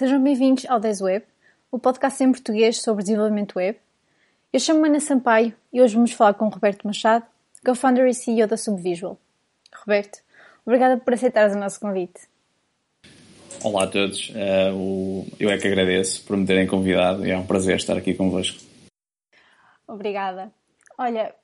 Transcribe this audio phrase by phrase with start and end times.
[0.00, 1.26] Sejam bem-vindos ao 10 Web,
[1.70, 3.78] o podcast em português sobre desenvolvimento web.
[4.50, 7.26] Eu chamo-me Ana Sampaio e hoje vamos falar com o Roberto Machado,
[7.62, 9.20] co-founder e CEO da Subvisual.
[9.76, 10.20] Roberto,
[10.64, 12.18] obrigada por aceitares o nosso convite.
[13.62, 17.44] Olá a todos, uh, eu é que agradeço por me terem convidado e é um
[17.44, 18.58] prazer estar aqui convosco.
[19.86, 20.50] Obrigada.
[20.96, 21.34] Olha,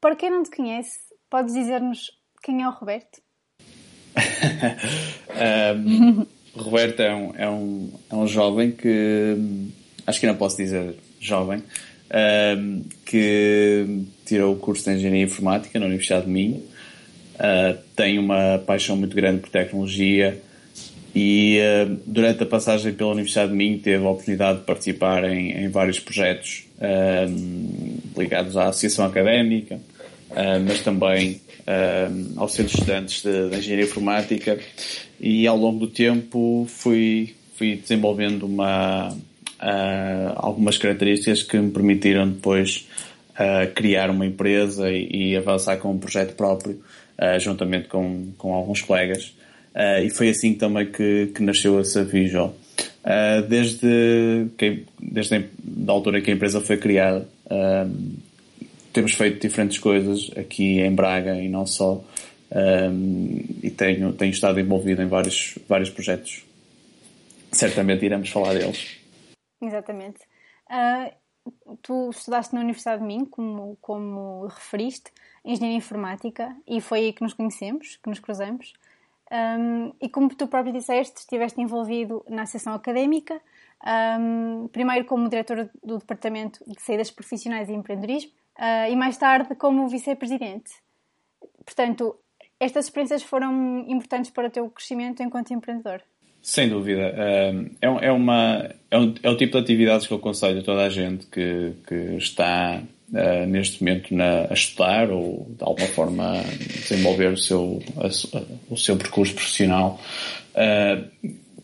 [0.00, 2.12] para quem não te conhece, podes dizer-nos
[2.44, 3.20] quem é o Roberto?
[5.74, 6.24] um,
[6.62, 9.36] Roberto é um, é, um, é um jovem que,
[10.06, 11.62] acho que não posso dizer jovem,
[12.58, 16.62] um, que tirou o curso de Engenharia Informática na Universidade de Minho.
[17.36, 20.40] Uh, tem uma paixão muito grande por tecnologia
[21.14, 25.52] e uh, durante a passagem pela Universidade de Minho teve a oportunidade de participar em,
[25.52, 26.66] em vários projetos
[28.16, 29.80] ligados à associação académica,
[30.30, 34.58] uh, mas também uh, ao Centro de Estudantes de, de, Engenharia Informática
[35.20, 42.28] e ao longo do tempo fui, fui desenvolvendo uma, uh, algumas características que me permitiram
[42.28, 42.86] depois
[43.76, 46.82] criar uma empresa e, e, avançar com um projeto próprio
[47.38, 49.32] juntamente com, com alguns colegas
[50.04, 52.52] e foi assim também que, que nasceu essa Visual.
[53.08, 57.90] Uh, desde, que, desde a altura que a empresa foi criada, uh,
[58.98, 62.02] temos feito diferentes coisas aqui em Braga e não só.
[62.50, 66.44] Um, e tenho, tenho estado envolvido em vários, vários projetos.
[67.52, 68.98] Certamente iremos falar deles.
[69.62, 70.18] Exatamente.
[70.68, 71.14] Uh,
[71.80, 75.12] tu estudaste na Universidade de Minho, como, como referiste,
[75.44, 78.72] Engenharia Informática, e foi aí que nos conhecemos, que nos cruzamos.
[79.30, 83.40] Um, e como tu próprio disseste, estiveste envolvido na Associação Académica,
[84.18, 89.54] um, primeiro como diretor do Departamento de Saídas Profissionais e Empreendedorismo, uh, e mais tarde
[89.54, 90.72] como vice-presidente.
[91.64, 92.16] Portanto,
[92.58, 96.02] estas experiências foram importantes para o teu crescimento enquanto empreendedor?
[96.42, 97.12] Sem dúvida.
[97.16, 100.84] É, é, uma, é, um, é o tipo de atividades que eu aconselho a toda
[100.84, 102.80] a gente que, que está
[103.12, 106.34] uh, neste momento na, a estudar ou de alguma forma
[106.82, 110.00] desenvolver o seu, a, o seu percurso profissional.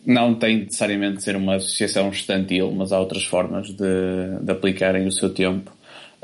[0.05, 5.07] Não tem necessariamente de ser uma associação estudantil, mas há outras formas de, de aplicarem
[5.07, 5.74] o seu tempo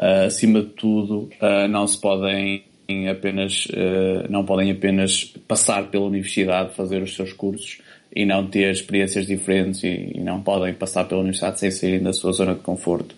[0.02, 2.64] acima de tudo, uh, não se podem
[3.10, 7.80] apenas, uh, não podem apenas passar pela universidade, fazer os seus cursos
[8.14, 12.34] e não ter experiências diferentes e não podem passar pela universidade sem saírem da sua
[12.34, 13.16] zona de conforto.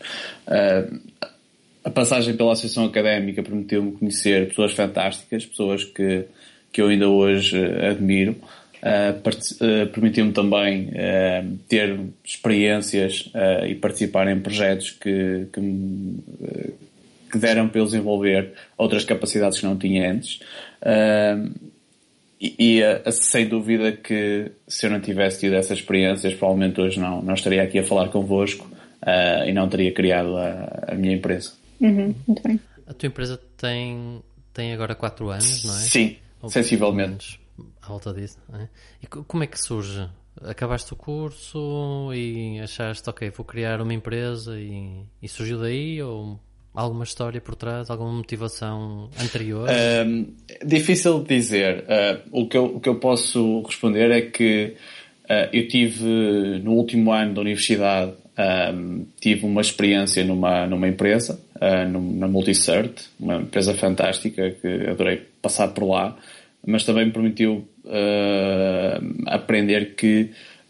[1.84, 6.26] a passagem pela associação académica permitiu-me conhecer pessoas fantásticas, pessoas que,
[6.72, 8.36] que eu ainda hoje admiro.
[8.84, 13.32] Uh, uh, permitiu-me também uh, ter experiências
[13.66, 16.22] e participar em projetos que, que, me,
[17.32, 20.42] que, deram para eu desenvolver outras capacidades que não tinha antes.
[22.42, 27.22] e, e sem dúvida que se eu não tivesse tido essas experiências, provavelmente hoje não,
[27.22, 28.70] não estaria aqui a falar convosco
[29.48, 31.54] e não teria criado a, a minha empresa.
[31.80, 32.60] Uhum, muito bem.
[32.86, 34.22] A tua empresa tem,
[34.54, 35.80] tem agora 4 anos, não é?
[35.80, 37.42] Sim, Ou sensivelmente
[37.82, 38.38] à volta disso.
[38.54, 38.68] É?
[39.02, 40.10] E como é que surge?
[40.42, 46.40] Acabaste o curso e achaste, ok, vou criar uma empresa e, e surgiu daí ou
[46.74, 49.70] alguma história por trás, alguma motivação anterior?
[50.06, 50.34] Um,
[50.66, 51.84] difícil dizer.
[51.84, 54.76] Uh, o, que eu, o que eu posso responder é que
[55.26, 58.14] uh, eu tive no último ano da universidade
[58.74, 65.22] um, tive uma experiência numa, numa empresa, uh, na Multicert, uma empresa fantástica que adorei
[65.42, 66.18] passar por lá
[66.66, 70.30] mas também me permitiu uh, aprender que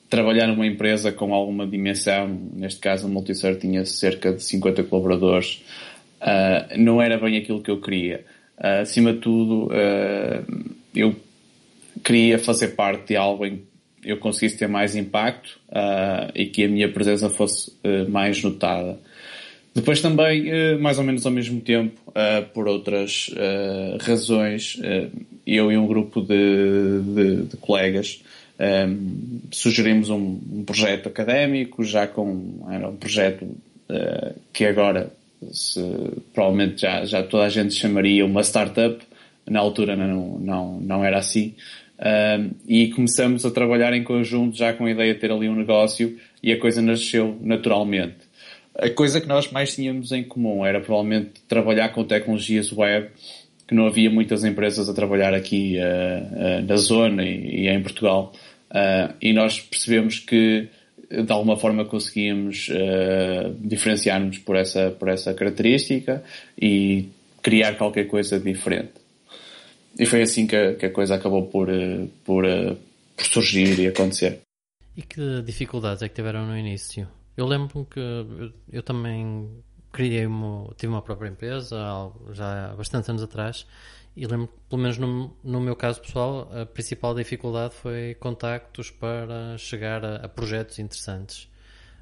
[0.09, 5.63] trabalhar numa empresa com alguma dimensão, neste caso a Multicert tinha cerca de 50 colaboradores,
[6.21, 8.25] uh, não era bem aquilo que eu queria.
[8.57, 9.69] Uh, acima de tudo,
[10.95, 11.15] eu
[12.03, 13.61] queria fazer parte de algo em
[14.01, 15.59] que eu conseguisse ter mais impacto
[16.35, 17.71] e que a minha presença fosse
[18.09, 18.99] mais notada.
[19.73, 21.99] Depois também, mais ou menos ao mesmo tempo,
[22.53, 23.33] por outras
[24.01, 24.77] razões,
[25.45, 28.23] eu e um grupo de, de, de colegas
[29.51, 33.47] sugerimos um, um, projeto académico, já com, era um projeto
[34.53, 35.11] que agora
[35.51, 35.81] se,
[36.33, 39.03] provavelmente já, já toda a gente chamaria uma startup,
[39.45, 41.53] na altura não, não, não era assim,
[42.67, 46.17] e começamos a trabalhar em conjunto já com a ideia de ter ali um negócio
[46.41, 48.33] e a coisa nasceu naturalmente.
[48.75, 53.07] A coisa que nós mais tínhamos em comum era provavelmente trabalhar com tecnologias web,
[53.67, 57.81] que não havia muitas empresas a trabalhar aqui uh, uh, na zona e, e em
[57.81, 58.33] Portugal.
[58.69, 60.69] Uh, e nós percebemos que
[61.09, 62.71] de alguma forma conseguíamos
[63.59, 66.23] diferenciar-nos por essa, por essa característica
[66.59, 68.93] e criar qualquer coisa diferente.
[69.99, 71.67] E foi assim que a, que a coisa acabou por,
[72.25, 72.45] por,
[73.15, 74.39] por surgir e acontecer.
[74.97, 77.07] E que dificuldades é que tiveram no início?
[77.37, 79.47] Eu lembro-me que eu, eu também
[79.93, 81.77] criei uma, tive uma própria empresa
[82.31, 83.65] já há bastantes anos atrás
[84.15, 88.91] e lembro que, pelo menos no, no meu caso pessoal, a principal dificuldade foi contactos
[88.91, 91.47] para chegar a, a projetos interessantes.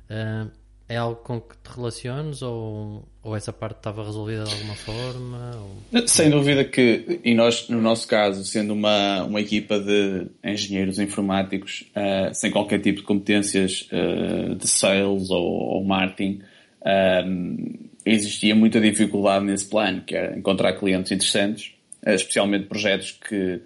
[0.09, 0.51] Uh,
[0.89, 5.51] é algo com que te relaciones ou, ou essa parte estava resolvida de alguma forma?
[5.93, 6.05] Ou...
[6.05, 11.89] Sem dúvida que, e nós, no nosso caso, sendo uma, uma equipa de engenheiros informáticos
[11.95, 16.41] uh, sem qualquer tipo de competências uh, de sales ou, ou marketing,
[16.81, 21.73] uh, existia muita dificuldade nesse plano, que era encontrar clientes interessantes,
[22.05, 23.61] especialmente projetos que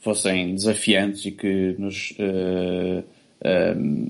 [0.00, 3.04] fossem desafiantes e que nos uh,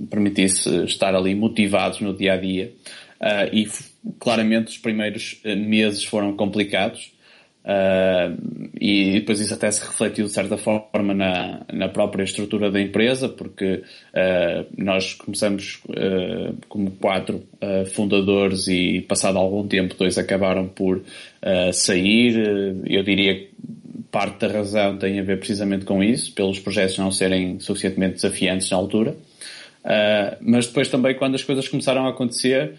[0.08, 2.72] permitisse estar ali motivados no dia a dia.
[3.20, 3.68] Uh, e
[4.18, 7.12] claramente os primeiros eh, meses foram complicados.
[7.62, 12.80] Uh, e depois isso até se refletiu de certa forma na, na própria estrutura da
[12.80, 13.82] empresa, porque
[14.14, 17.42] uh, nós começamos uh, como quatro
[17.92, 21.02] fundadores e passado algum tempo dois acabaram por
[21.72, 22.36] sair.
[22.86, 23.50] eu diria que
[24.10, 28.70] parte da razão tem a ver precisamente com isso, pelos projetos não serem suficientemente desafiantes
[28.70, 29.14] na altura.
[30.40, 32.74] Mas depois também quando as coisas começaram a acontecer,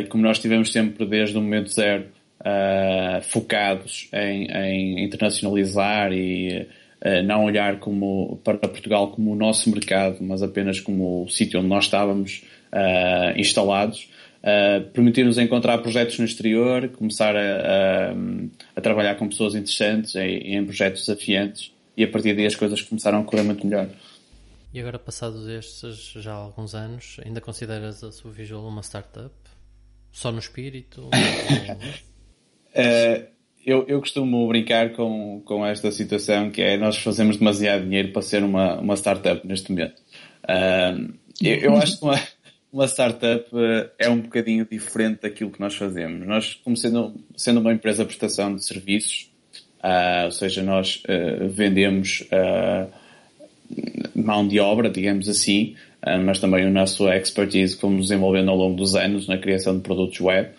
[0.00, 2.06] e como nós estivemos sempre desde o momento zero
[2.40, 6.68] uh, focados em, em, internacionalizar e
[7.26, 11.68] não olhar como, para Portugal como o nosso mercado, mas apenas como o sítio onde
[11.68, 12.42] nós estávamos
[13.36, 14.08] instalados,
[14.44, 18.14] uh, permitir-nos encontrar projetos no exterior, começar a, a,
[18.76, 22.82] a trabalhar com pessoas interessantes em, em, projetos desafiantes e a partir daí as coisas
[22.82, 23.88] começaram a correr muito melhor.
[24.72, 29.32] E agora, passados estes já alguns anos, ainda consideras a Subvisual uma startup?
[30.10, 31.08] Só no espírito?
[32.74, 33.26] uh,
[33.64, 38.22] eu, eu costumo brincar com, com esta situação que é nós fazemos demasiado dinheiro para
[38.22, 40.00] ser uma, uma startup neste momento.
[40.44, 42.20] Uh, eu, eu acho que uma,
[42.74, 46.26] uma startup eh, é um bocadinho diferente daquilo que nós fazemos.
[46.26, 49.30] Nós, como sendo, sendo uma empresa de prestação de serviços,
[49.80, 52.90] uh, ou seja, nós uh, vendemos uh,
[54.12, 55.76] mão de obra, digamos assim,
[56.22, 60.20] mas também o nosso expertise como desenvolvendo ao longo dos anos na criação de produtos
[60.20, 60.50] web.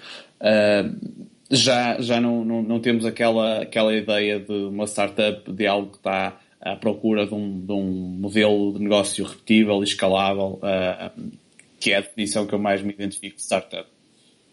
[1.52, 5.98] Já já não, não, não, temos aquela, aquela ideia de uma startup de algo que
[5.98, 7.84] está à procura de um, de um
[8.20, 10.60] modelo de negócio repetível e escalável
[11.86, 13.88] que é a definição que eu mais me identifico de startup.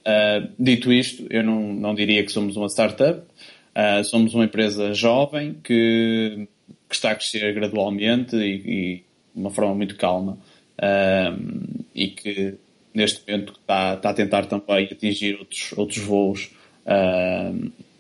[0.02, 4.92] Uh, dito isto, eu não, não diria que somos uma startup, uh, somos uma empresa
[4.92, 6.46] jovem que,
[6.88, 10.38] que, está a crescer gradualmente e, e de uma forma muito calma.
[10.76, 12.54] Uh, e que
[12.92, 16.50] neste momento está, está a tentar também atingir outros, outros voos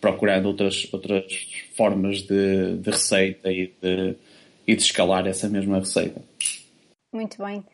[0.00, 1.24] procurando outras, outras
[1.76, 4.16] formas de, de receita e de,
[4.66, 6.20] e de escalar essa mesma receita.
[7.12, 7.64] Muito bem.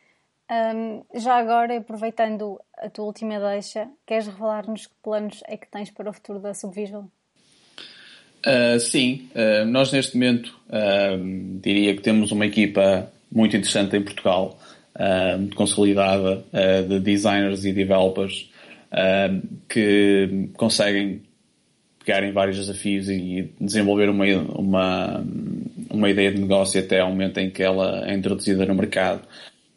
[0.50, 5.90] Um, já agora, aproveitando a tua última deixa, queres revelar-nos que planos é que tens
[5.90, 7.04] para o futuro da Subvisual?
[8.46, 14.02] Uh, sim, uh, nós neste momento uh, diria que temos uma equipa muito interessante em
[14.02, 14.58] Portugal,
[15.38, 16.44] muito consolidada
[16.88, 18.50] de designers e developers
[19.68, 21.22] que conseguem
[22.08, 25.26] pegar em vários desafios e desenvolver uma, uma,
[25.90, 29.22] uma ideia de negócio até ao momento em que ela é introduzida no mercado.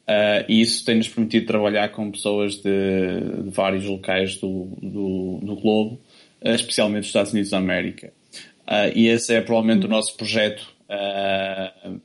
[0.07, 5.55] Uh, e isso tem-nos permitido trabalhar com pessoas de, de vários locais do, do, do
[5.55, 6.01] globo,
[6.41, 8.13] uh, especialmente dos Estados Unidos da América.
[8.65, 10.71] Uh, e esse é provavelmente o nosso projeto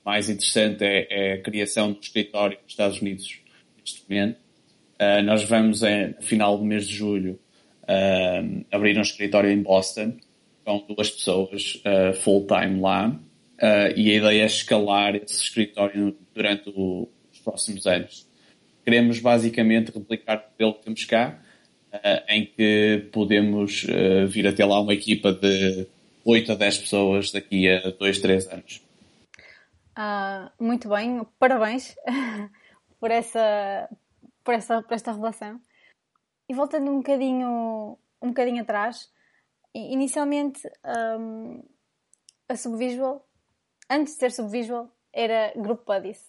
[0.05, 3.41] mais interessante, é, é, a criação do escritório dos Estados Unidos
[3.77, 4.39] neste momento.
[5.25, 7.39] Nós vamos, no final do mês de julho,
[8.73, 10.17] abrir um escritório em Boston,
[10.65, 11.83] com duas pessoas
[12.23, 13.19] full-time lá,
[13.95, 17.09] e a ideia é escalar esse escritório durante o
[17.47, 18.27] próximos anos.
[18.85, 21.39] Queremos basicamente replicar o modelo que temos cá,
[21.93, 21.99] uh,
[22.29, 25.87] em que podemos uh, vir até lá uma equipa de
[26.25, 28.83] 8 a 10 pessoas daqui a 2, 3 anos.
[29.97, 31.95] Uh, muito bem, parabéns
[33.01, 33.89] por essa,
[34.47, 35.61] por essa por esta relação.
[36.49, 39.11] E voltando um bocadinho, um bocadinho atrás,
[39.75, 40.61] inicialmente
[41.19, 41.63] um,
[42.49, 43.29] a Subvisual,
[43.91, 46.21] antes de ser Subvisual, era Group Buddies.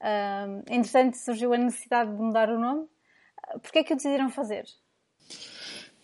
[0.00, 2.88] Uh, entretanto, surgiu a necessidade de mudar o nome.
[3.60, 4.64] Porquê é que o decidiram fazer?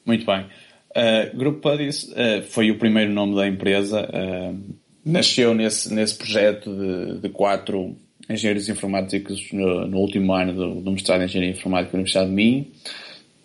[0.05, 0.49] Muito bem.
[0.91, 4.03] Uh, Grupo Buddies uh, foi o primeiro nome da empresa.
[4.03, 7.97] Uh, nasceu nesse, nesse projeto de, de quatro
[8.29, 12.35] engenheiros informáticos no, no último ano do, do mestrado em Engenharia Informática da Universidade de
[12.35, 12.67] Minho.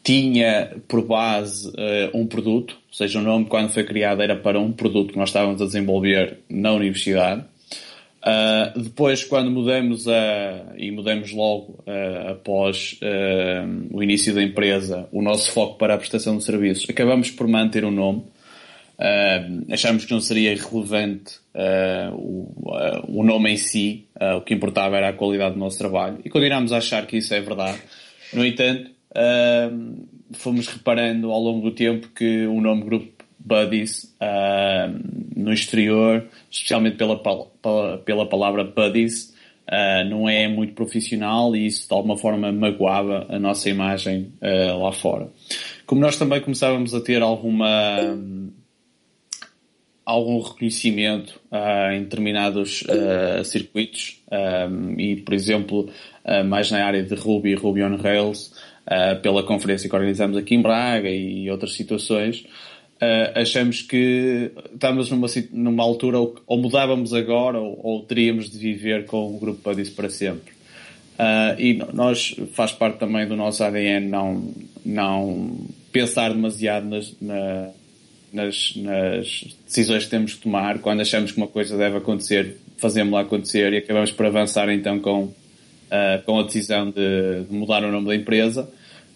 [0.03, 4.59] Tinha por base uh, um produto, ou seja, o nome quando foi criado era para
[4.59, 7.45] um produto que nós estávamos a desenvolver na universidade.
[8.21, 12.99] Uh, depois, quando mudamos a, e mudamos logo uh, após
[13.91, 17.85] o início da empresa, o nosso foco para a prestação de serviços, acabamos por manter
[17.85, 18.23] o nome.
[19.71, 21.39] Achamos que não seria relevante
[22.13, 22.51] o,
[23.07, 24.05] o, nome em si,
[24.37, 26.19] o que importava era a qualidade do nosso trabalho.
[26.23, 27.79] E continuamos a achar que isso é verdade.
[28.33, 28.91] No entanto,
[30.31, 34.15] fomos reparando ao longo do tempo que o nome Grupo Buddies
[35.35, 39.33] no exterior especialmente pela, pela, pela palavra buddies,
[39.67, 44.77] uh, não é muito profissional e isso de alguma forma magoava a nossa imagem uh,
[44.81, 45.29] lá fora.
[45.85, 47.99] Como nós também começávamos a ter alguma
[50.05, 54.21] algum reconhecimento uh, em determinados uh, circuitos
[54.69, 55.89] um, e, por exemplo,
[56.25, 58.53] uh, mais na área de Ruby Ruby on Rails,
[59.21, 62.45] pela conferência que organizamos aqui em Braga e outras situações,
[63.33, 69.05] achamos que estamos numa, numa altura ou, ou mudávamos agora ou, ou, teríamos de viver
[69.05, 70.51] com o grupo para isso para sempre.
[71.57, 74.53] E nós, faz parte também do nosso ADN não,
[74.85, 75.57] não
[75.93, 77.69] pensar demasiado nas, na,
[78.33, 80.79] nas, nas, decisões que temos que tomar.
[80.79, 85.25] Quando achamos que uma coisa deve acontecer, fazemos-la acontecer e acabamos por avançar então com,
[85.25, 85.33] uh,
[86.25, 88.69] com a decisão de, de mudar o nome da empresa.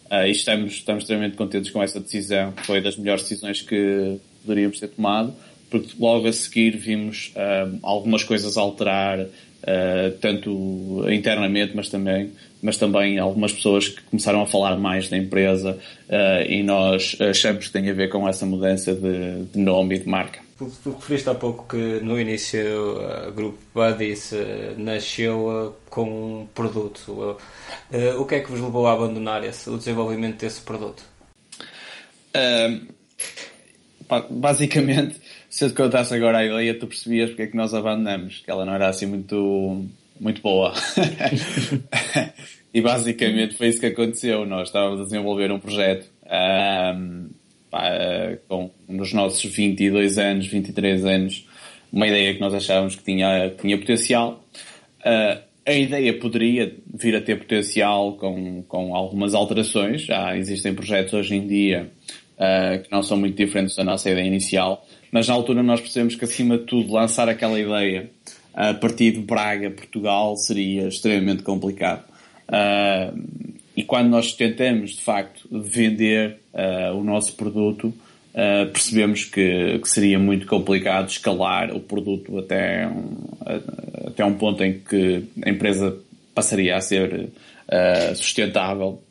[0.10, 2.54] Uh, e estamos, estamos extremamente contentes com essa decisão.
[2.64, 5.34] Foi das melhores decisões que poderíamos ter tomado,
[5.70, 9.26] porque logo a seguir vimos uh, algumas coisas alterar,
[9.64, 15.18] uh, tanto internamente, mas também, mas também algumas pessoas que começaram a falar mais da
[15.18, 15.78] empresa
[16.50, 20.10] e nós achamos que tem a ver com essa mudança de, de nome e de
[20.10, 20.40] marca.
[20.58, 22.60] Tu referiste há pouco que no início
[23.28, 24.34] o grupo Buddies
[24.76, 27.38] nasceu com um produto.
[27.92, 31.04] Uh, o que é que vos levou a abandonar esse, o desenvolvimento desse produto?
[32.36, 32.88] Uh,
[34.32, 35.22] basicamente,
[35.58, 38.52] se eu te contasse agora a ideia, tu percebias porque é que nós abandonamos, que
[38.52, 39.88] ela não era assim muito,
[40.20, 40.72] muito boa.
[42.72, 44.46] e basicamente foi isso que aconteceu.
[44.46, 46.08] Nós estávamos a desenvolver um projeto
[46.96, 47.30] um,
[47.72, 47.90] pá,
[48.48, 51.48] com nos nossos 22 anos, 23 anos,
[51.92, 54.46] uma ideia que nós achávamos que tinha, que tinha potencial.
[55.00, 60.04] Uh, a ideia poderia vir a ter potencial com, com algumas alterações.
[60.04, 61.90] Já existem projetos hoje em dia
[62.38, 66.16] uh, que não são muito diferentes da nossa ideia inicial, mas na altura nós percebemos
[66.16, 68.10] que, acima de tudo, lançar aquela ideia
[68.54, 72.04] a partir de Braga, Portugal, seria extremamente complicado.
[72.48, 77.94] Uh, e quando nós tentamos, de facto, vender uh, o nosso produto,
[78.34, 83.16] uh, percebemos que, que, seria muito complicado escalar o produto até um,
[84.08, 85.96] até um ponto em que a empresa
[86.34, 87.30] passaria a ser
[88.16, 89.02] sustentável.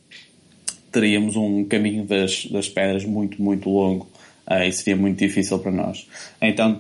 [0.91, 4.09] Teríamos um caminho das, das pedras muito, muito longo
[4.49, 6.07] e seria muito difícil para nós.
[6.41, 6.79] Então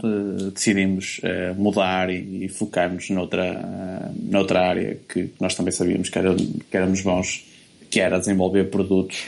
[0.52, 1.20] decidimos
[1.56, 7.44] mudar e, focar-nos noutra, noutra área que nós também sabíamos que, era, que éramos bons,
[7.90, 9.24] que era desenvolver produtos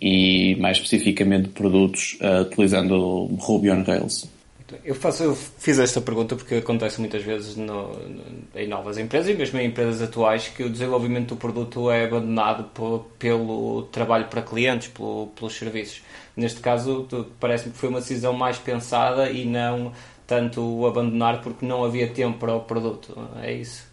[0.00, 4.37] e mais especificamente produtos utilizando Ruby on Rails.
[4.84, 9.30] Eu, faço, eu fiz esta pergunta porque acontece muitas vezes no, no, em novas empresas
[9.30, 14.26] e mesmo em empresas atuais que o desenvolvimento do produto é abandonado por, pelo trabalho
[14.26, 16.02] para clientes, pelo, pelos serviços.
[16.36, 17.08] Neste caso,
[17.40, 19.92] parece-me que foi uma decisão mais pensada e não
[20.26, 23.16] tanto o abandonar porque não havia tempo para o produto.
[23.42, 23.86] É isso?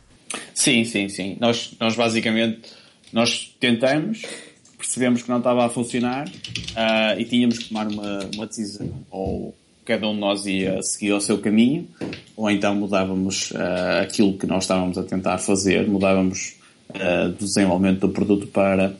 [0.53, 1.37] Sim, sim, sim.
[1.39, 2.71] Nós, nós basicamente
[3.13, 4.23] nós tentamos
[4.77, 8.89] percebemos que não estava a funcionar uh, e tínhamos que tomar uma, uma decisão.
[9.09, 9.55] Ou
[9.85, 11.87] cada um de nós ia seguir o seu caminho,
[12.35, 16.55] ou então mudávamos uh, aquilo que nós estávamos a tentar fazer, mudávamos
[16.89, 18.95] uh, do desenvolvimento do produto para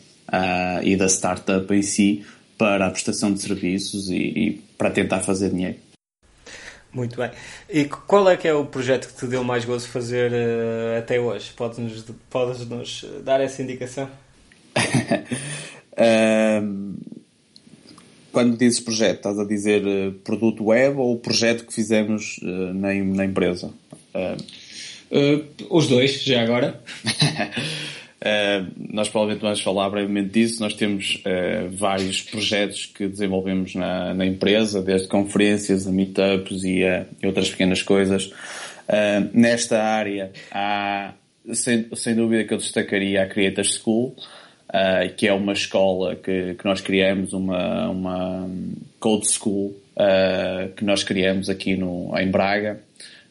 [0.84, 2.26] e da startup em si
[2.58, 5.78] para a prestação de serviços e, e para tentar fazer dinheiro.
[6.96, 7.30] Muito bem.
[7.70, 11.20] E qual é que é o projeto que te deu mais gozo fazer uh, até
[11.20, 11.52] hoje?
[11.52, 14.10] Podes-nos podes -nos dar essa indicação?
[18.36, 22.74] quando dizes projeto, estás a dizer uh, produto web ou o projeto que fizemos uh,
[22.74, 23.72] na, na, empresa?
[24.14, 26.78] Uh, os dois, já agora.
[28.92, 30.60] nós provavelmente vamos falar brevemente disso.
[30.60, 31.22] Nós temos
[31.74, 37.84] vários projetos que desenvolvemos na, na, empresa, desde conferências a meetups e, e outras pequenas
[37.84, 38.32] coisas.
[39.32, 41.14] nesta área há,
[41.54, 44.16] sem, sem dúvida que eu destacaria a Creator School,
[44.70, 48.50] uh, que é uma escola que, que nós criamos, uma, uma
[49.00, 52.80] code school uh, que nós criamos aqui no, em Braga.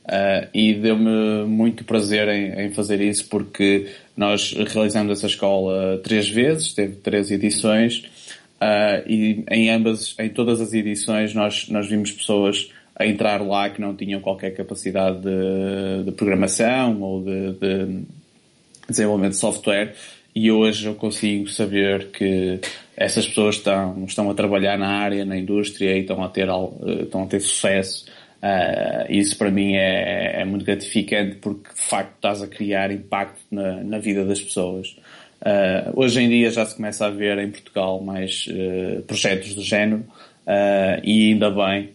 [0.04, 6.28] Uh, e deu-me muito prazer em, em, fazer isso porque nós realizamos essa escola três
[6.28, 8.04] vezes, teve três edições
[9.06, 13.80] e em ambas, em todas as edições nós, nós vimos pessoas a entrar lá que
[13.80, 18.02] não tinham qualquer capacidade de, de programação ou de, de,
[18.88, 19.94] desenvolvimento de software
[20.34, 22.60] e hoje eu consigo saber que
[22.96, 26.48] essas pessoas estão, estão a trabalhar na área, na indústria e estão a ter,
[27.02, 28.06] estão a ter sucesso.
[28.42, 33.40] Uh, isso para mim é, é, muito gratificante porque de facto estás a criar impacto
[33.50, 34.96] na, na vida das pessoas.
[35.40, 39.62] Uh, hoje em dia já se começa a ver em Portugal mais uh, projetos do
[39.62, 40.04] género
[40.46, 41.90] uh, e ainda bem,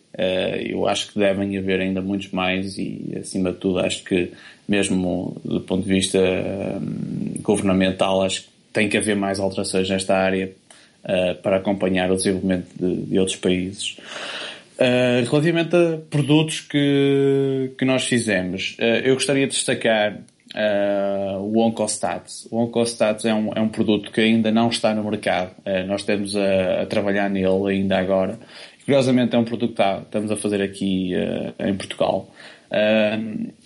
[0.67, 4.31] eu acho que devem haver ainda muitos mais e acima de tudo acho que
[4.67, 6.19] mesmo do ponto de vista
[7.41, 10.51] governamental acho que tem que haver mais alterações nesta área
[11.41, 13.95] para acompanhar o desenvolvimento de, de outros países.
[14.79, 20.17] Uh, relativamente a produtos que, que nós fizemos, uh, eu gostaria de destacar
[20.55, 22.47] uh, o Oncostats.
[22.51, 25.51] O Oncostats é um, é um produto que ainda não está no mercado.
[25.59, 28.39] Uh, nós estamos a, a, trabalhar nele ainda agora.
[28.85, 32.29] Curiosamente é um produto que está, estamos a fazer aqui uh, em Portugal.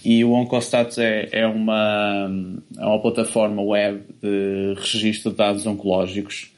[0.04, 2.30] e o Oncostats é, é, uma,
[2.78, 6.52] é uma plataforma web de registro de dados oncológicos.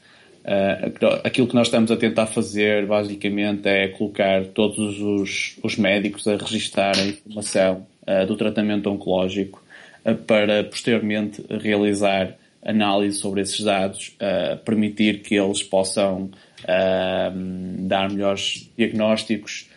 [1.24, 6.36] aquilo que nós estamos a tentar fazer basicamente é colocar todos os, os médicos a
[6.36, 7.86] registrar a informação
[8.28, 9.65] do tratamento oncológico
[10.14, 18.70] para posteriormente realizar análise sobre esses dados, uh, permitir que eles possam uh, dar melhores
[18.76, 19.70] diagnósticos,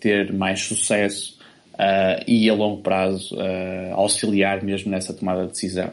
[0.00, 1.38] ter mais sucesso
[2.26, 3.36] e a longo prazo
[3.92, 5.92] auxiliar mesmo nessa tomada de decisão.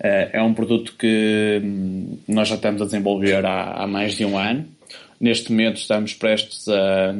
[0.00, 4.36] é um produto que um, nós já estamos a desenvolver há, há, mais de um
[4.36, 4.66] ano.
[5.20, 7.14] Neste momento estamos prestes a,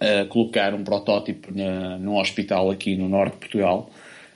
[0.00, 3.88] a colocar um protótipo na, num hospital aqui no norte de Portugal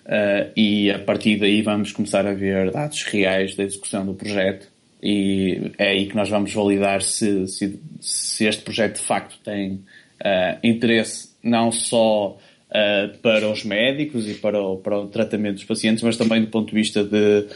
[0.05, 4.67] Uh, e a partir daí vamos começar a ver dados reais da execução do projeto
[5.01, 9.75] e é aí que nós vamos validar se, se, se este projeto de facto tem
[9.75, 15.65] uh, interesse não só uh, para os médicos e para o, para o tratamento dos
[15.65, 17.47] pacientes, mas também do ponto de vista de,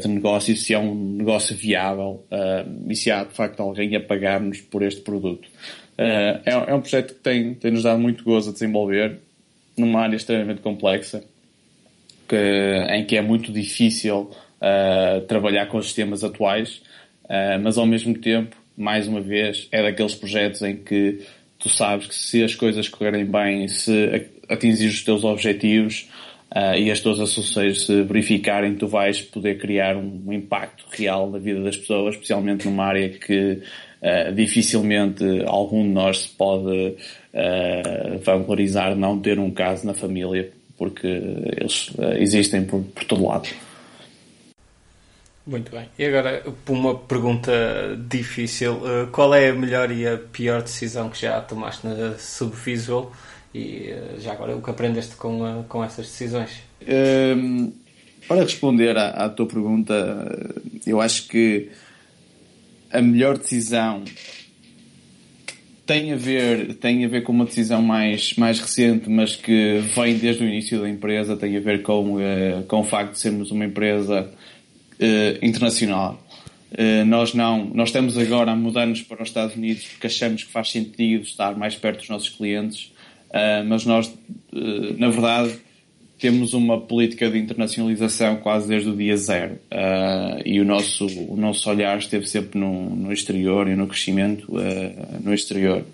[0.00, 2.24] de negócio, se é um negócio viável
[2.88, 5.48] e se há de facto alguém a pagar-nos por este produto.
[5.98, 9.18] É, é, um projeto que tem, tem nos dado muito gozo a desenvolver
[9.76, 11.24] numa área extremamente complexa
[12.34, 16.82] que, em que é muito difícil uh, trabalhar com os sistemas atuais,
[17.24, 21.20] uh, mas ao mesmo tempo, mais uma vez, é daqueles projetos em que
[21.58, 26.08] tu sabes que se as coisas correrem bem, se atingir os teus objetivos
[26.50, 31.38] uh, e as tuas associações se verificarem, tu vais poder criar um impacto real na
[31.38, 33.62] vida das pessoas, especialmente numa área que
[34.04, 40.52] Uh, dificilmente algum de nós se pode uh, vanglorizar não ter um caso na família
[40.76, 43.48] porque eles uh, existem por, por todo lado.
[45.46, 45.88] Muito bem.
[45.98, 47.52] E agora, por uma pergunta
[48.08, 53.12] difícil, uh, qual é a melhor e a pior decisão que já tomaste na Subvisual?
[53.54, 56.62] E uh, já agora, o que aprendeste com, com essas decisões?
[56.82, 57.72] Um, ehm,
[58.26, 59.94] para responder à, à tua pergunta,
[60.86, 61.70] eu acho que
[62.90, 64.02] a melhor decisão
[65.86, 70.16] tem a ver tem a ver com uma decisão mais mais recente mas que vem
[70.16, 73.50] desde o início da empresa tem a ver com uh, com o facto de sermos
[73.50, 76.20] uma empresa uh, internacional.
[76.72, 80.50] Uh, nós não nós estamos agora a mudar-nos para os Estados Unidos porque achamos que
[80.50, 82.92] faz sentido estar mais perto dos nossos clientes
[83.66, 84.16] mas nós
[84.96, 85.58] na verdade
[86.18, 91.36] temos uma política de internacionalização quase desde o dia zero uh, e o nosso, o
[91.36, 95.84] nosso olhar esteve sempre no, no exterior e no crescimento uh, no exterior.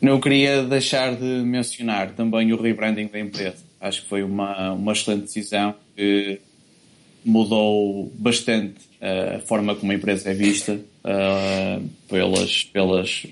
[0.00, 3.58] Não queria deixar de mencionar também o rebranding da empresa.
[3.80, 6.38] Acho que foi uma, uma excelente decisão que
[7.24, 10.80] mudou bastante uh, a forma como a empresa é vista
[12.08, 13.26] pelas, pelas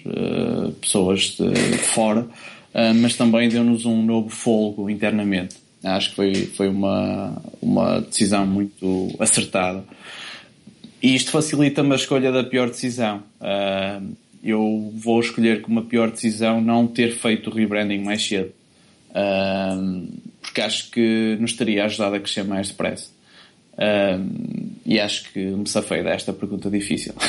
[0.80, 2.26] pessoas de, de fora,
[2.98, 5.54] mas também deu-nos um novo folgo internamente.
[5.82, 9.84] Acho que foi, foi uma, uma decisão muito acertada.
[11.02, 13.22] E isto facilita-me a escolha da pior decisão.
[13.40, 18.52] Uh, eu vou escolher como uma pior decisão não ter feito o rebranding mais cedo.
[19.10, 20.08] Uh,
[20.40, 23.10] porque acho que nos teria ajudado a crescer mais depressa.
[23.74, 27.14] Uh, e acho que me safei desta pergunta difícil.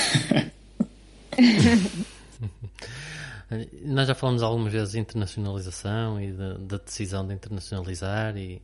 [3.83, 8.61] Nós já falamos algumas vezes de internacionalização e da de, decisão de internacionalizar e,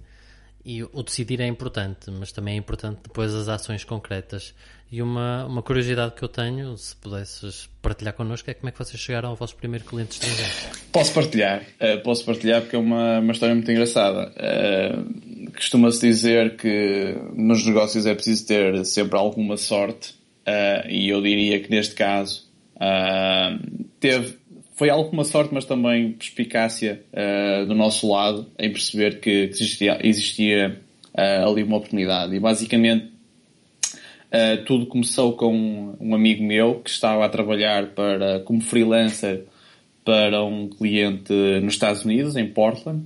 [0.63, 4.54] e o decidir é importante, mas também é importante depois as ações concretas.
[4.91, 8.78] E uma, uma curiosidade que eu tenho, se pudesses partilhar connosco, é como é que
[8.78, 10.52] vocês chegaram ao vosso primeiro cliente estrangeiro?
[10.91, 14.32] Posso partilhar, uh, posso partilhar porque é uma, uma história muito engraçada.
[14.32, 20.12] Uh, Costuma-se dizer que nos negócios é preciso ter sempre alguma sorte,
[20.48, 22.45] uh, e eu diria que neste caso
[24.00, 24.38] teve
[24.76, 30.82] foi alguma sorte, mas também perspicácia uh, do nosso lado em perceber que existia, existia
[31.14, 32.36] uh, ali uma oportunidade.
[32.36, 33.06] E basicamente
[33.86, 39.46] uh, tudo começou com um amigo meu que estava a trabalhar para, como freelancer
[40.04, 41.34] para um cliente
[41.64, 43.06] nos Estados Unidos, em Portland,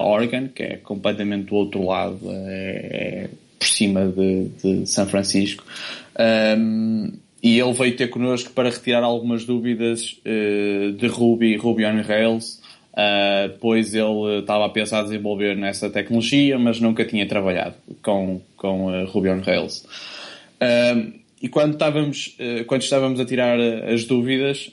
[0.00, 5.62] Oregon, que é completamente do outro lado, é, é por cima de, de São Francisco.
[6.18, 12.02] Um, e ele veio ter connosco para retirar algumas dúvidas uh, de Ruby, Ruby on
[12.02, 18.40] Rails, uh, pois ele estava a pensar desenvolver nessa tecnologia, mas nunca tinha trabalhado com,
[18.56, 19.84] com uh, Ruby on Rails.
[21.42, 24.72] e quando estávamos, quando estávamos a tirar as dúvidas,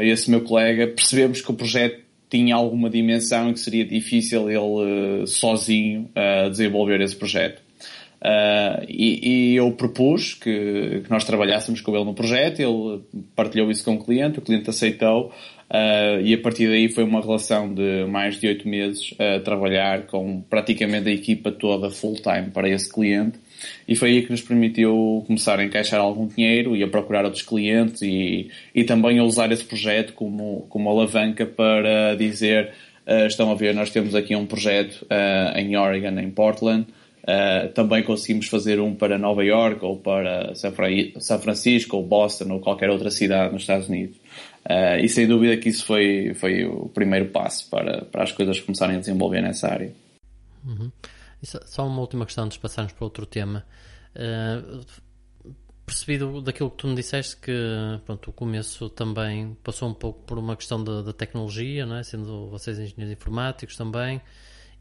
[0.00, 5.24] esse meu colega, percebemos que o projeto tinha alguma dimensão e que seria difícil ele
[5.28, 6.10] sozinho
[6.50, 7.63] desenvolver esse projeto.
[8.24, 13.02] Uh, e, e, eu propus que, que, nós trabalhássemos com ele no projeto, ele
[13.36, 17.20] partilhou isso com o cliente, o cliente aceitou, uh, e a partir daí foi uma
[17.20, 22.66] relação de mais de oito meses a trabalhar com praticamente a equipa toda full-time para
[22.66, 23.38] esse cliente.
[23.86, 27.42] E foi aí que nos permitiu começar a encaixar algum dinheiro e a procurar outros
[27.42, 32.72] clientes e, e também a usar esse projeto como, como alavanca para dizer,
[33.06, 35.06] uh, estão a ver, nós temos aqui um projeto
[35.56, 36.86] em Oregon, em Portland,
[37.24, 42.60] Uh, também conseguimos fazer um para Nova York ou para São Francisco ou Boston ou
[42.60, 44.18] qualquer outra cidade nos Estados Unidos.
[44.66, 48.60] Uh, e sem dúvida que isso foi, foi o primeiro passo para, para as coisas
[48.60, 49.94] começarem a desenvolver nessa área.
[50.66, 50.90] Uhum.
[51.42, 53.64] só uma última questão antes de passarmos para outro tema.
[54.14, 54.84] Uh,
[55.86, 57.52] percebido daquilo que tu me disseste que
[58.04, 62.02] pronto, o começo também passou um pouco por uma questão da tecnologia, não é?
[62.02, 64.20] sendo vocês engenheiros informáticos também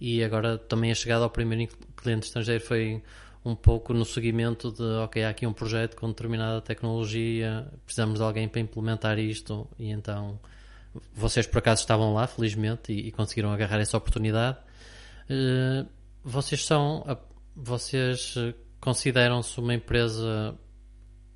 [0.03, 3.01] e agora também a chegada ao primeiro cliente estrangeiro foi
[3.45, 8.25] um pouco no seguimento de, ok, há aqui um projeto com determinada tecnologia, precisamos de
[8.25, 10.37] alguém para implementar isto e então
[11.13, 14.57] vocês por acaso estavam lá, felizmente, e, e conseguiram agarrar essa oportunidade.
[15.29, 15.87] Uh,
[16.21, 17.05] vocês são,
[17.55, 18.35] vocês
[18.81, 20.53] consideram-se uma empresa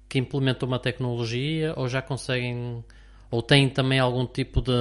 [0.10, 2.84] que implementa uma tecnologia ou já conseguem,
[3.32, 4.74] ou têm também algum tipo de,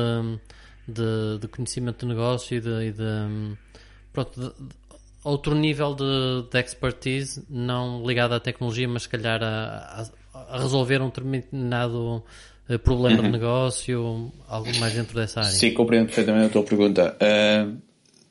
[0.88, 3.56] de, de conhecimento de negócio e de, e de
[4.16, 4.74] pronto, de, de,
[5.22, 10.58] outro nível de, de, expertise, não ligado à tecnologia, mas se calhar a, a, a
[10.62, 12.24] resolver um determinado
[12.68, 13.24] eh, problema uhum.
[13.24, 15.50] de negócio, algo mais dentro dessa área.
[15.50, 17.16] Sim, compreendo perfeitamente a tua pergunta.
[17.20, 17.76] Uh,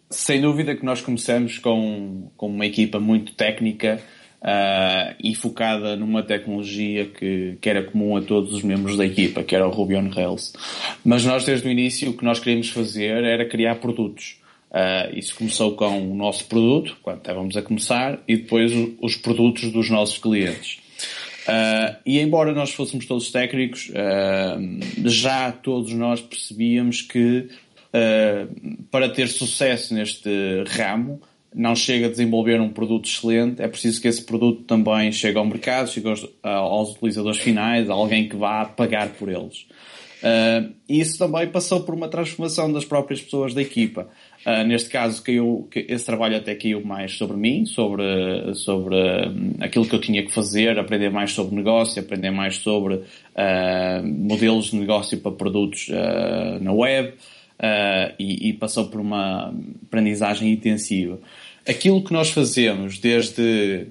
[0.09, 4.01] sem dúvida que nós começamos com, com uma equipa muito técnica
[4.41, 9.43] uh, e focada numa tecnologia que, que era comum a todos os membros da equipa,
[9.43, 10.53] que era o Ruby on Rails.
[11.03, 14.37] Mas nós, desde o início, o que nós queríamos fazer era criar produtos.
[14.75, 19.71] Uh, isso começou com o nosso produto, quando estávamos a começar, e depois os produtos
[19.71, 20.79] dos nossos clientes.
[21.47, 27.47] Uh, e embora nós fôssemos todos técnicos, uh, já todos nós percebíamos que
[28.91, 30.29] para ter sucesso neste
[30.67, 31.21] ramo,
[31.53, 35.45] não chega a desenvolver um produto excelente, é preciso que esse produto também chegue ao
[35.45, 39.65] mercado, chegue aos, aos utilizadores finais, alguém que vá pagar por eles.
[40.25, 44.09] Uh, isso também passou por uma transformação das próprias pessoas da equipa.
[44.45, 48.03] Uh, neste caso, caiu, esse trabalho até caiu mais sobre mim, sobre,
[48.53, 52.93] sobre um, aquilo que eu tinha que fazer, aprender mais sobre negócio, aprender mais sobre
[52.95, 57.13] uh, modelos de negócio para produtos uh, na web
[58.19, 59.51] e, e, passou por uma
[59.87, 61.19] aprendizagem intensiva.
[61.67, 63.87] Aquilo que nós fazemos desde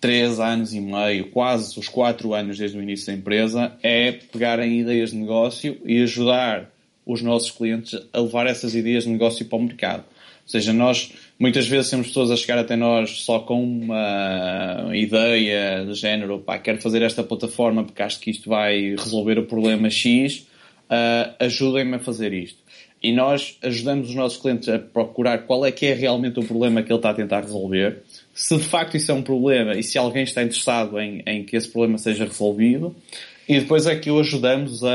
[0.00, 4.60] três anos e meio, quase os quatro anos desde o início da empresa, é pegar
[4.60, 6.70] em ideias de negócio e ajudar
[7.06, 10.04] os nossos clientes a levar essas ideias de negócio para o mercado.
[10.44, 15.84] Ou seja, nós muitas vezes temos pessoas a chegar até nós só com uma ideia
[15.86, 19.88] de género, pá, quero fazer esta plataforma porque acho que isto vai resolver o problema
[19.88, 20.46] X,
[20.90, 22.62] uh, ajudem-me a fazer isto.
[23.02, 26.82] E nós ajudamos os nossos clientes a procurar qual é que é realmente o problema
[26.82, 29.98] que ele está a tentar resolver, se de facto isso é um problema e se
[29.98, 32.96] alguém está interessado em, em que esse problema seja resolvido,
[33.48, 34.88] e depois é que o ajudamos a,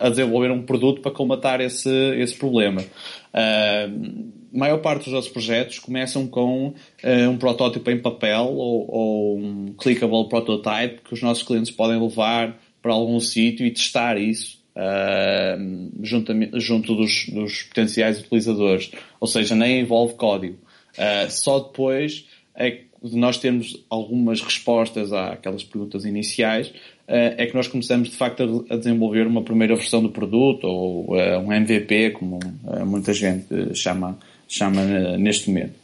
[0.00, 2.82] a, a, desenvolver um produto para combatar esse, esse problema.
[2.82, 8.90] Uh, a maior parte dos nossos projetos começam com uh, um protótipo em papel ou,
[8.90, 14.16] ou, um clickable prototype que os nossos clientes podem levar para algum sítio e testar
[14.16, 18.90] isso uh, junto, junto dos, dos, potenciais utilizadores.
[19.20, 20.56] Ou seja, nem envolve código.
[20.92, 26.72] Uh, só depois é que nós termos algumas respostas àquelas perguntas iniciais,
[27.08, 31.38] é que nós começamos de facto a desenvolver uma primeira versão do produto ou eh,
[31.38, 34.82] um MVP, como eh, muita gente chama, chama
[35.16, 35.74] neste momento.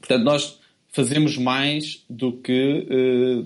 [0.00, 0.58] Portanto, nós
[0.92, 3.44] fazemos mais do que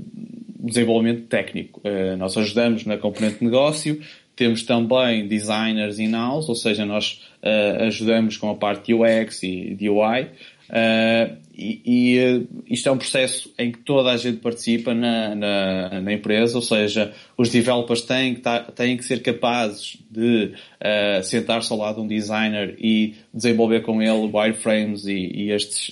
[0.59, 1.81] desenvolvimento técnico.
[2.19, 4.01] Nós ajudamos na componente de negócio,
[4.39, 9.75] temos também designers in-house, ou seja, nós uh, ajudamos com a parte de UX e
[9.75, 10.29] de UI.
[10.69, 15.35] Uh, e, e uh, isto é um processo em que toda a gente participa na,
[15.35, 18.43] na, na empresa, ou seja, os developers têm que,
[18.77, 24.01] têm que ser capazes de uh, sentar-se ao lado de um designer e desenvolver com
[24.01, 25.91] ele wireframes e, e estes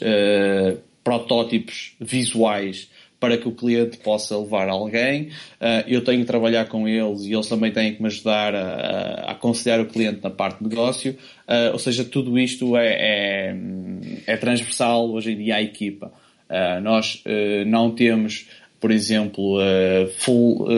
[1.03, 5.29] protótipos visuais para que o cliente possa levar alguém.
[5.61, 8.61] Uh, eu tenho que trabalhar com eles e eles também têm que me ajudar a,
[8.61, 11.17] a aconselhar o cliente na parte de negócio.
[11.49, 13.57] Uh, ou seja, tudo isto é, é,
[14.27, 16.13] é, transversal hoje em dia à equipa.
[16.49, 17.25] Uh, nós
[17.67, 18.49] não temos,
[18.79, 19.59] por exemplo,
[20.19, 20.69] full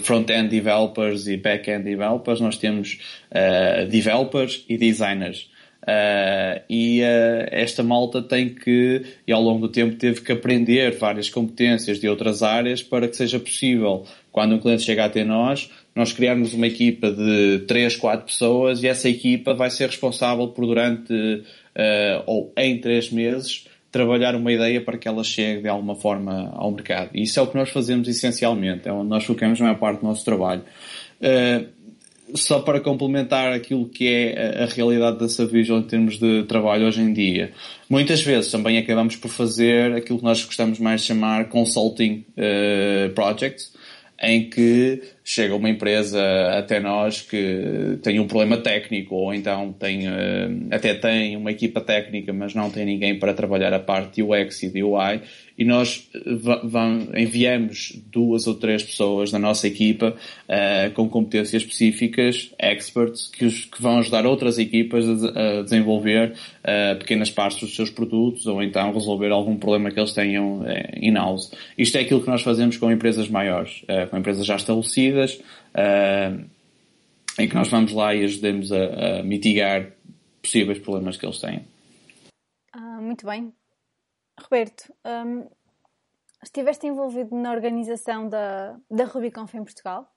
[0.00, 2.40] front-end developers e back-end developers.
[2.40, 2.98] Nós temos
[3.88, 5.48] developers e designers.
[5.84, 10.96] Uh, e uh, esta malta tem que, e ao longo do tempo, teve que aprender
[10.96, 15.70] várias competências de outras áreas para que seja possível, quando um cliente chega até nós,
[15.94, 20.66] nós criarmos uma equipa de 3, 4 pessoas e essa equipa vai ser responsável por
[20.66, 25.94] durante, uh, ou em 3 meses, trabalhar uma ideia para que ela chegue de alguma
[25.94, 27.10] forma ao mercado.
[27.12, 30.00] E isso é o que nós fazemos essencialmente, é onde nós focamos a maior parte
[30.00, 30.62] do nosso trabalho.
[32.34, 37.00] Só para complementar aquilo que é a, realidade da Savision em termos de trabalho hoje
[37.00, 37.52] em dia,
[37.88, 43.12] muitas vezes também acabamos por fazer aquilo que nós gostamos mais de chamar consulting uh,
[43.14, 43.74] projects,
[44.22, 46.20] em que chega uma empresa
[46.56, 51.80] até nós que tem um problema técnico ou então tem, eh, até tem uma equipa
[51.80, 55.20] técnica mas não tem ninguém para trabalhar a parte de UX e de UI
[55.56, 60.16] e nós eh, enviamos duas ou três pessoas da nossa equipa
[60.48, 66.32] uh, com competências específicas, experts, que, os, que vão ajudar outras equipas a, a desenvolver
[66.32, 70.66] uh, pequenas partes dos seus produtos ou então resolver algum problema que eles tenham uh,
[71.00, 71.52] in-house.
[71.78, 75.40] Isto é aquilo que nós fazemos com empresas maiores, com empresas já estabelecidas,
[77.38, 79.90] em que nós vamos lá e ajudamos a, a mitigar
[80.42, 81.62] possíveis problemas que eles têm.
[82.72, 83.52] Ah, muito bem.
[84.40, 85.48] Roberto, um,
[86.42, 90.08] estiveste envolvido na organização da, da RubyConf em Portugal,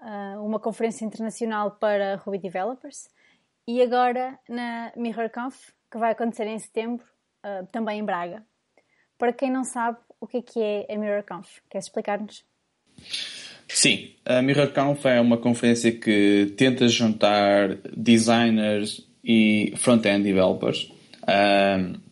[0.00, 3.08] uh, uma conferência internacional para Ruby Developers,
[3.66, 7.04] e agora na MirrorConf, que vai acontecer em setembro,
[7.44, 8.44] uh, também em Braga.
[9.18, 11.60] Para quem não sabe, o que é que é a MirrorConf?
[11.68, 12.44] Queres explicar-nos?
[13.68, 20.92] Sim, a MirrorConf é uma conferência que tenta juntar designers e front-end developers.
[21.26, 22.05] Um,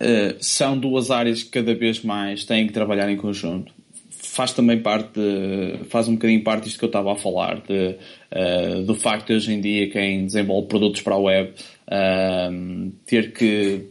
[0.00, 3.72] uh, são duas áreas que cada vez mais têm que trabalhar em conjunto.
[4.10, 7.96] Faz também parte, de, faz um bocadinho parte disto que eu estava a falar, de,
[8.32, 13.32] uh, do facto de hoje em dia quem desenvolve produtos para a web uh, ter
[13.32, 13.86] que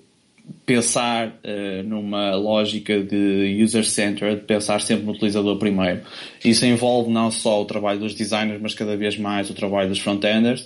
[0.65, 1.41] pensar
[1.83, 6.03] numa lógica de user-centered, pensar sempre no utilizador primeiro.
[6.41, 9.99] Isso envolve não só o trabalho dos designers, mas cada vez mais o trabalho dos
[9.99, 10.65] front-enders.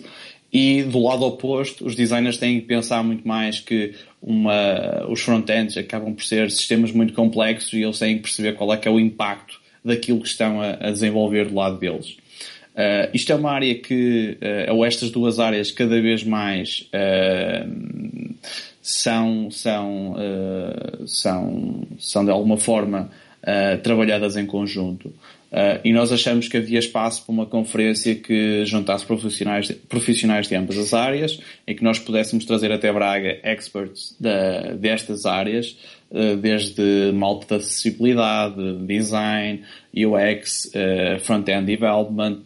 [0.54, 5.78] E do lado oposto, os designers têm que pensar muito mais que uma, os front-ends
[5.78, 8.92] acabam por ser sistemas muito complexos e eles têm que perceber qual é que é
[8.92, 12.18] o impacto daquilo que estão a, a desenvolver do lado deles.
[12.72, 14.38] Uh, isto é uma área que,
[14.70, 18.36] uh, ou estas duas áreas, cada vez mais uh,
[18.82, 20.16] são, são,
[21.06, 23.12] são, são de alguma forma
[23.84, 25.14] trabalhadas em conjunto.
[25.52, 30.56] Uh, e nós achamos que havia espaço para uma conferência que juntasse profissionais, profissionais de
[30.56, 35.78] ambas as áreas e que nós pudéssemos trazer até Braga experts de, destas áreas,
[36.10, 42.44] uh, desde malta de acessibilidade, design, UX, uh, ah, front-end development,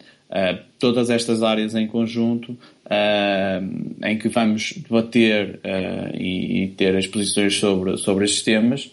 [0.80, 2.58] todas estas áreas em conjunto,
[4.04, 5.60] em que vamos debater
[6.14, 8.90] e, e, ter exposições sobre, sobre estes temas.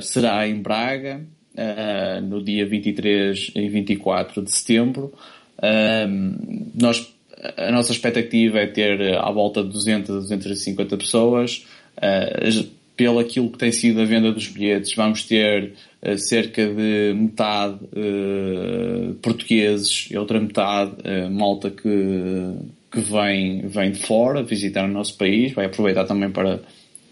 [0.00, 1.26] será em Braga,
[1.56, 5.12] uh, no dia 23 e 24 de setembro.
[5.58, 7.12] Uh, nós,
[7.56, 11.66] a nossa expectativa é ter à volta de 200 a 250 pessoas.
[11.96, 17.12] Uh, pelo aquilo que tem sido a venda dos bilhetes, vamos ter uh, cerca de
[17.14, 22.54] metade uh, portugueses e outra metade uh, malta que,
[22.90, 26.60] que vem, vem de fora visitar o nosso país, vai aproveitar também para,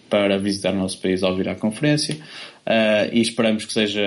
[0.08, 2.16] para visitar o nosso país ao vir à conferência.
[2.66, 4.02] Uh, e esperamos que seja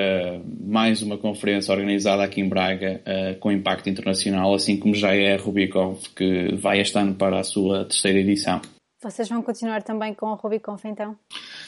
[0.59, 5.35] mais uma conferência organizada aqui em Braga uh, com impacto internacional, assim como já é
[5.35, 8.59] a Rubiconf, que vai este ano para a sua terceira edição.
[9.01, 11.15] Vocês vão continuar também com a Rubiconf então?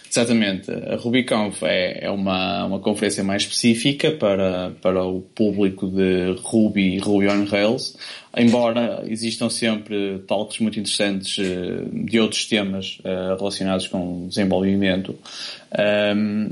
[0.10, 0.72] Exatamente.
[0.72, 6.96] A RubyConf é, é uma, uma conferência mais específica para, para o público de Ruby
[6.96, 7.96] e Ruby on Rails,
[8.36, 15.16] embora existam sempre talks muito interessantes eh, de outros temas eh, relacionados com desenvolvimento.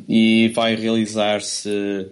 [0.07, 2.11] E vai realizar-se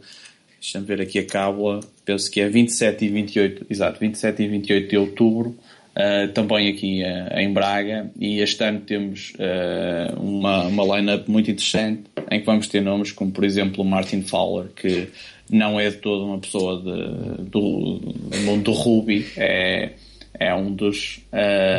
[0.59, 4.89] deixa-me ver aqui a cábula, penso que é 27 e 28, exato, 27 e 28
[4.89, 5.55] de outubro,
[5.95, 11.49] uh, também aqui uh, em Braga, e este ano temos uh, uma, uma line-up muito
[11.49, 15.09] interessante, em que vamos ter nomes como, por exemplo, o Martin Fowler, que
[15.49, 19.93] não é de toda uma pessoa de, do, do mundo do Ruby, é,
[20.39, 21.19] é um dos...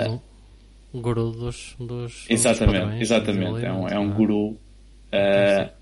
[0.09, 0.21] Uhum.
[0.95, 4.57] Guru dos, dos Exatamente, dos exatamente, é um, é um guru...
[5.13, 5.77] Uh,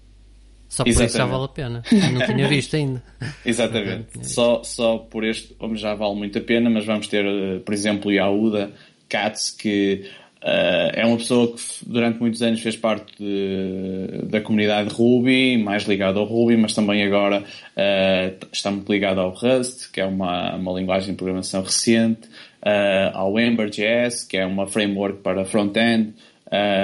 [0.75, 1.11] só por Exatamente.
[1.11, 1.83] isso já vale a pena.
[2.13, 3.01] Não tinha visto ainda.
[3.47, 4.27] Exatamente.
[4.27, 8.11] só, só por este já vale muito a pena, mas vamos ter, eh, por exemplo,
[8.11, 8.73] o Yahuda
[9.09, 10.05] Katz, que
[10.43, 15.85] uh, é uma pessoa que durante muitos anos fez parte de, da comunidade Ruby, mais
[15.85, 20.57] ligado ao Ruby, mas também agora uh, está muito ligado ao Rust, que é uma,
[20.57, 22.27] uma linguagem de programação recente,
[22.65, 26.15] uh, ao Ember.js, que é uma framework para front-end,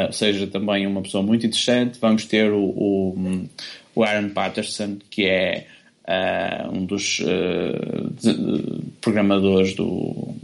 [0.07, 1.97] ou seja, também uma pessoa muito interessante.
[2.01, 3.47] Vamos ter o, o,
[3.95, 5.67] o Aaron Patterson, que é
[6.11, 10.35] uh, um dos uh, de, programadores do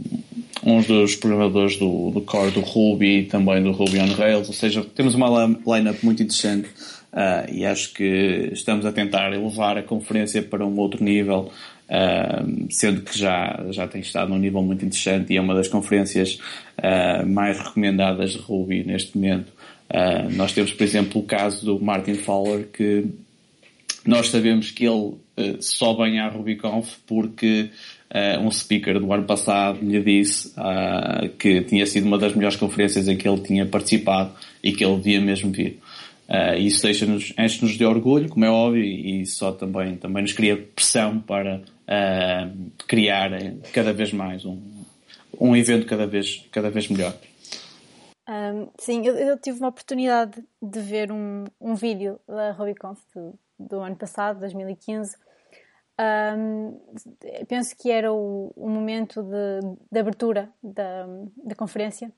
[0.63, 4.83] um dos programadores do, do core do Ruby também do Ruby on Rails, ou seja,
[4.83, 5.29] temos uma
[5.65, 6.67] lineup muito interessante
[7.13, 11.51] uh, e acho que estamos a tentar elevar a conferência para um outro nível
[12.69, 16.37] sendo que já, já tem estado num nível muito interessante e é uma das conferências
[17.25, 19.53] mais recomendadas de Ruby neste momento.
[20.35, 23.05] Nós temos, por exemplo, o caso do Martin Fowler, que
[24.07, 25.15] nós sabemos que ele
[25.59, 27.69] só vem à RubyConf porque
[28.41, 30.53] um speaker do ano passado lhe disse
[31.37, 34.31] que tinha sido uma das melhores conferências em que ele tinha participado
[34.63, 35.79] e que ele devia mesmo vir.
[36.27, 40.57] Uh, isso deixa-nos, enche-nos de orgulho, como é óbvio, e só também, também nos cria
[40.57, 43.31] pressão para uh, criar
[43.71, 44.59] cada vez mais um,
[45.39, 47.15] um evento cada vez, cada vez melhor.
[48.27, 53.33] Um, sim, eu, eu, tive uma oportunidade de ver um, um vídeo da RubyConf do,
[53.59, 55.17] do ano passado, 2015.
[55.99, 56.79] Um,
[57.47, 59.59] penso que era o, o momento de,
[59.91, 61.07] de abertura da,
[61.43, 62.13] da conferência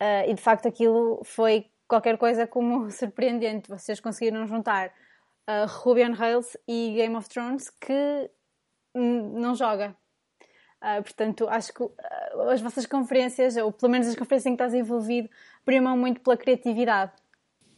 [0.00, 3.68] uh, e de facto aquilo foi qualquer coisa como surpreendente.
[3.68, 8.30] Vocês conseguiram juntar uh, Ruby on Rails e Game of Thrones que
[8.94, 9.96] não joga.
[10.80, 11.84] Uh, portanto, acho que
[12.50, 15.28] as vossas conferências, ou pelo menos as conferências em que estás envolvido,
[15.64, 17.12] primam muito pela criatividade.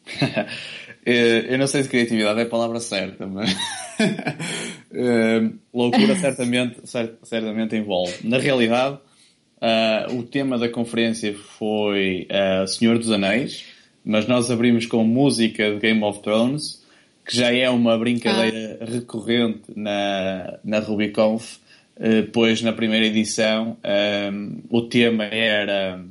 [1.05, 6.81] eu não sei se criatividade é a palavra certa, mas uh, loucura certamente,
[7.23, 8.15] certamente envolve.
[8.23, 8.99] Na realidade,
[10.11, 12.29] o tema da conferência foi
[12.69, 13.65] Senhor dos Anéis,
[14.05, 16.85] mas nós abrimos com música de Game of Thrones
[17.25, 18.85] que já é uma brincadeira ah.
[18.85, 21.57] recorrente na, na RubyConf,
[21.97, 23.79] uh, pois na primeira edição
[24.33, 26.05] um, o tema era,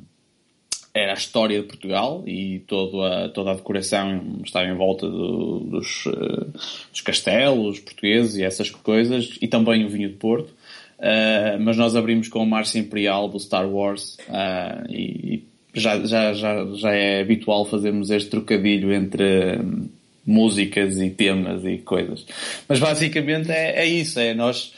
[0.93, 5.59] era a história de Portugal e toda a, toda a decoração estava em volta do,
[5.61, 6.53] dos, uh,
[6.91, 10.49] dos castelos portugueses e essas coisas, e também o vinho de Porto.
[10.99, 14.17] Uh, mas nós abrimos com a Marcha Imperial do Star Wars
[14.89, 19.59] e, e já, já, já, já é habitual fazermos este trocadilho entre
[20.25, 22.25] músicas e temas e coisas.
[22.69, 24.71] Mas basicamente é, é isso, é nós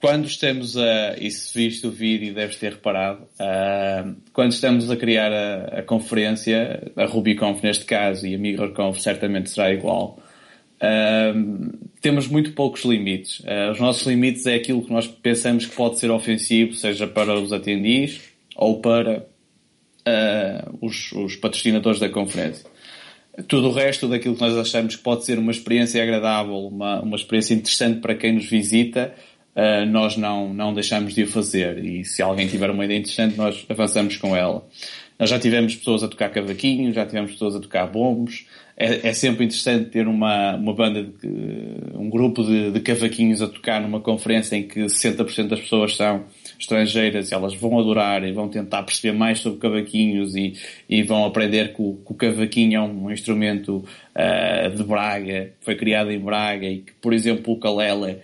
[0.00, 4.96] quando estamos a, e se viste o vídeo deves ter reparado, uh, quando estamos a
[4.96, 10.18] criar a, a, conferência, a RubyConf neste caso e a MigraConf certamente será igual,
[10.76, 13.40] uh, temos muito poucos limites.
[13.40, 17.34] Uh, os nossos limites é aquilo que nós pensamos que pode ser ofensivo, seja para
[17.34, 18.20] os atendis
[18.54, 19.26] ou para
[20.80, 22.64] os, os patrocinadores da conferência
[23.46, 27.16] tudo o resto daquilo que nós achamos que pode ser uma experiência agradável, uma, uma
[27.16, 29.14] experiência interessante para quem nos visita,
[29.58, 31.84] uh, nós não, não deixamos de o fazer.
[31.84, 34.64] E se alguém tiver uma ideia interessante, nós avançamos com ela.
[35.18, 38.46] Nós já tivemos pessoas a tocar cavaquinhos, já tivemos pessoas a tocar bombos.
[38.76, 41.28] É, é sempre interessante ter uma, uma banda, de,
[41.94, 46.26] um grupo de, de cavaquinhos a tocar numa conferência em que 60% das pessoas são
[46.56, 50.54] estrangeiras, elas vão adorar e vão tentar perceber mais sobre cavaquinhos e,
[50.88, 55.74] e vão aprender que o, que o cavaquinho é um instrumento uh, de Braga, foi
[55.74, 58.18] criado em Braga e que, por exemplo, o calele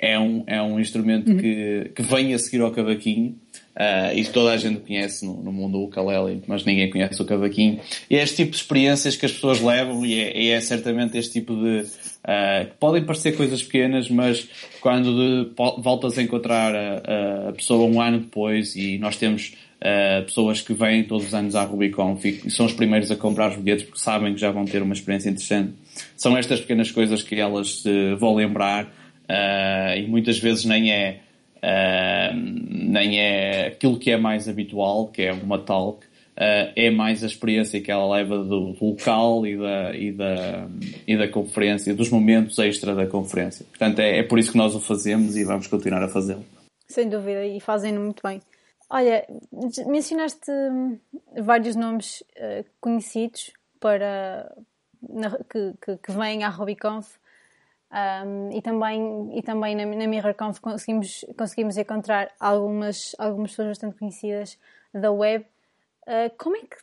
[0.00, 1.38] é um, é um instrumento uhum.
[1.38, 3.36] que, que vem a seguir ao cavaquinho.
[3.76, 7.24] Uh, e toda a gente conhece no, no mundo o ukulele, mas ninguém conhece o
[7.24, 7.78] cavaquinho.
[8.10, 11.16] E é este tipo de experiências que as pessoas levam e é, e é certamente
[11.16, 11.86] este tipo de,
[12.28, 14.46] Uh, podem parecer coisas pequenas, mas
[14.82, 20.22] quando de, voltas a encontrar a, a, pessoa um ano depois e nós temos uh,
[20.24, 23.56] pessoas que vêm todos os anos à Rubicon e são os primeiros a comprar os
[23.56, 25.72] bilhetes porque sabem que já vão ter uma experiência interessante.
[26.18, 28.92] São estas pequenas coisas que elas uh, vão lembrar
[29.96, 31.20] e muitas vezes nem é
[31.62, 37.26] nem é aquilo que é mais habitual, que é uma talk, uh, é mais a
[37.26, 40.68] experiência que ela leva do, local e da, e, da,
[41.06, 43.66] e da conferência, dos momentos extra da conferência.
[43.66, 46.44] Portanto, é, é por isso que nós o fazemos e vamos continuar a fazê-lo.
[46.86, 48.40] Sem dúvida, e fazem-no muito bem.
[48.90, 49.26] Olha,
[49.86, 50.98] mencionaste hum,
[51.36, 52.24] vários nomes
[52.80, 54.50] conhecidos para,
[55.50, 57.06] que, que, que vêm à RubyConf
[57.90, 63.96] um, e também, e também na, na MirrorConf conseguimos, conseguimos encontrar algumas, algumas pessoas bastante
[63.96, 64.58] conhecidas
[64.92, 65.44] da web.
[66.06, 66.76] Uh, como, é que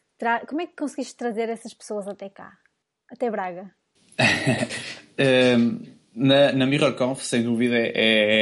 [0.47, 2.57] como é que conseguiste trazer essas pessoas até cá?
[3.11, 3.69] Até Braga?
[5.57, 5.79] um,
[6.15, 7.91] na, na MirrorConf, sem dúvida, é,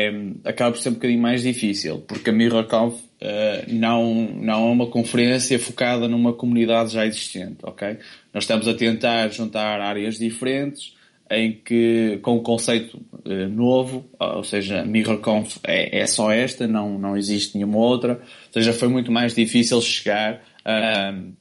[0.08, 0.14] é,
[0.46, 4.88] acaba por ser um bocadinho mais difícil, porque a MirrorConf uh, não, não é uma
[4.88, 7.98] conferência focada numa comunidade já existente, ok?
[8.34, 10.96] Nós estamos a tentar juntar áreas diferentes,
[11.36, 16.98] em que, com um conceito uh, novo, ou seja, MirrorConf é, é só esta, não,
[17.00, 21.34] não existe nenhuma outra, ou seja, foi muito mais difícil chegar uh,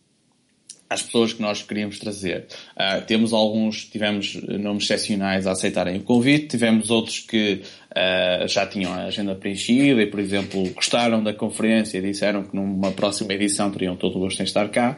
[0.89, 2.47] às pessoas que nós queríamos trazer.
[2.77, 8.67] Uh, temos alguns, tivemos nomes excepcionais a aceitarem o convite, tivemos outros que uh, já
[8.67, 13.33] tinham a agenda preenchida e, por exemplo, gostaram da conferência e disseram que numa próxima
[13.35, 14.97] edição teriam todo o gosto em estar cá,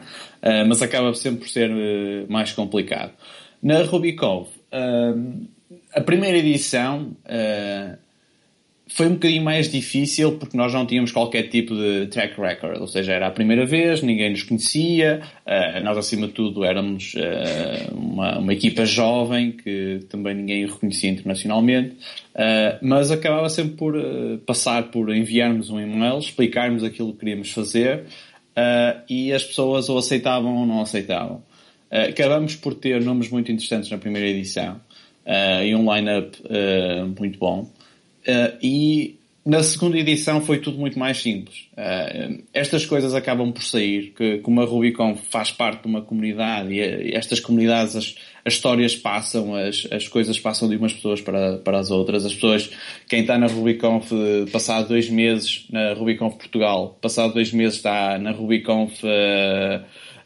[0.67, 1.71] mas acaba sempre por ser
[2.29, 3.13] mais complicado.
[3.63, 5.47] Na RubyConf, Uh,
[5.93, 7.97] a primeira edição uh,
[8.87, 12.87] foi um bocadinho mais difícil porque nós não tínhamos qualquer tipo de track record, ou
[12.87, 17.95] seja, era a primeira vez, ninguém nos conhecia, uh, nós acima de tudo éramos uh,
[17.95, 21.95] uma, uma, equipa jovem que também ninguém reconhecia internacionalmente,
[22.35, 23.95] uh, mas acabava sempre por
[24.45, 28.03] passar por enviarmos um e-mail, explicarmos aquilo que queríamos fazer
[29.09, 31.43] e as pessoas ou aceitavam ou não aceitavam.
[31.91, 34.81] Uh, acabamos por ter nomes muito interessantes na primeira edição
[35.25, 37.69] uh, e um line-up uh, muito bom.
[38.61, 41.69] e na segunda edição foi tudo muito mais simples.
[42.51, 47.13] estas coisas acabam por sair, que como a Rubicon faz parte de uma comunidade e
[47.13, 51.77] estas comunidades, as, as histórias passam, as, as coisas passam de umas pessoas para, para
[51.77, 52.25] as outras.
[52.25, 52.71] As pessoas,
[53.07, 54.11] quem está na Rubiconf,
[54.51, 59.85] passado dois meses na Rubiconf Portugal, passado dois meses está na Rubiconf uh,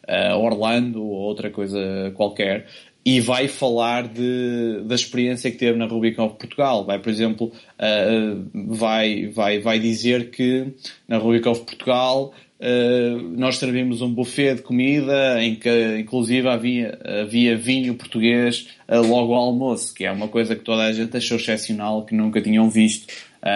[0.09, 2.65] uh, Orlando ou outra coisa qualquer,
[3.05, 6.85] e vai falar de, da experiência que teve na Rubicon Portugal.
[6.85, 10.67] Vai, por exemplo, uh, vai, vai, vai dizer que
[11.07, 17.55] na Rubicon Portugal uh, nós servimos um buffet de comida em que inclusive havia, havia
[17.55, 21.37] vinho português uh, logo ao almoço, que é uma coisa que toda a gente achou
[21.37, 23.07] excepcional, que nunca tinham visto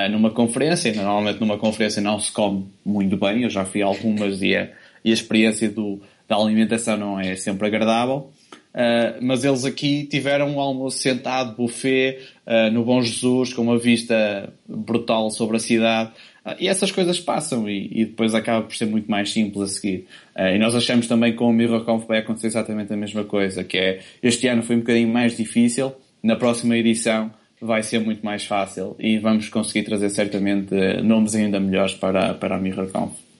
[0.09, 0.93] numa conferência.
[0.93, 4.71] Normalmente numa conferência não se come muito bem, eu já fui a algumas e, é,
[5.03, 8.31] e a experiência do, da alimentação não é sempre agradável.
[8.73, 12.17] Uh, mas eles aqui tiveram um almoço sentado, buffet,
[12.47, 16.11] uh, no Bom Jesus, com uma vista brutal sobre a cidade.
[16.43, 19.67] Uh, e essas coisas passam e, e, depois acaba por ser muito mais simples a
[19.67, 20.07] seguir.
[20.35, 23.77] e nós achamos também que com o MirrorConf vai acontecer exatamente a mesma coisa, que
[23.77, 28.43] é, este ano foi um bocadinho mais difícil, na próxima edição vai ser muito mais
[28.43, 33.32] fácil e vamos conseguir trazer certamente nomes ainda melhores para, para a MirrorConf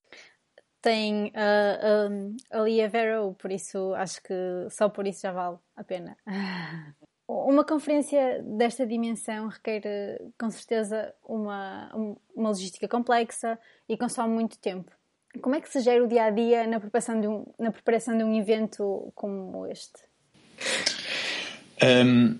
[0.84, 4.34] tem uh, um, ali a Vero, por isso acho que
[4.70, 6.16] só por isso já vale a pena.
[7.26, 9.82] Uma conferência desta dimensão requer
[10.38, 11.90] com certeza uma,
[12.36, 13.58] uma logística complexa
[13.88, 14.92] e consome muito tempo.
[15.42, 18.18] Como é que se gera o dia a dia na preparação de um, na preparação
[18.18, 20.04] de um evento como este?
[21.82, 22.38] Um,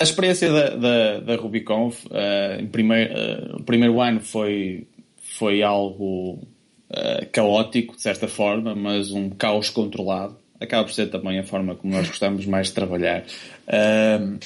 [0.00, 6.44] a experiência da, da, da uh, em primeiro, uh, o primeiro ano foi, foi algo
[6.90, 10.36] eh, caótico, de certa forma, mas um caos controlado.
[10.60, 13.24] Acaba por ser também a forma como nós gostamos mais de trabalhar.
[13.66, 14.38] Uh,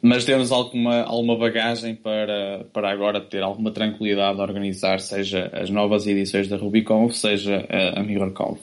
[0.00, 5.68] mas temos alguma, alguma bagagem para, para agora ter alguma tranquilidade a organizar, seja as
[5.68, 8.58] novas edições da RubyConf, seja a, a MirrorConf.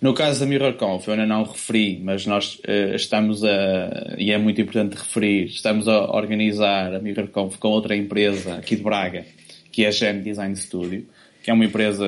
[0.00, 4.38] No caso da MirrorConf, eu ainda não referi, mas nós uh, estamos a, e é
[4.38, 9.24] muito importante referir, estamos a organizar a MirrorConf com outra empresa aqui de Braga,
[9.70, 11.06] que é a Gen Design Studio
[11.44, 12.06] que é uma empresa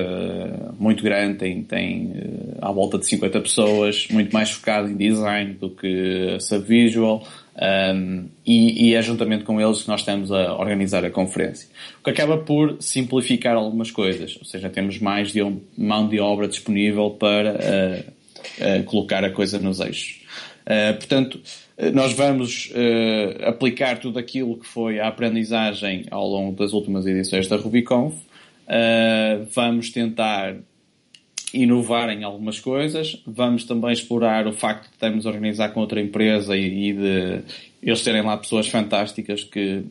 [0.78, 5.52] muito grande, tem, tem eh, à volta de 50 pessoas, muito mais focada em design
[5.52, 7.22] do que a Subvisual,
[7.94, 11.68] um, e, e é juntamente com eles que nós estamos a organizar a conferência.
[12.00, 16.18] O que acaba por simplificar algumas coisas, ou seja, temos mais de um, mão de
[16.18, 20.22] obra disponível para uh, uh, colocar a coisa nos eixos.
[20.62, 21.38] Uh, portanto,
[21.92, 22.72] nós vamos
[23.46, 28.14] aplicar tudo aquilo que foi a aprendizagem ao longo das últimas edições da RubyConf,
[28.66, 30.56] Uh, vamos tentar
[31.54, 33.22] inovar em algumas coisas.
[33.26, 37.42] Vamos também explorar o facto de termos a organizar com outra empresa e, e de
[37.82, 39.84] eles terem lá pessoas fantásticas que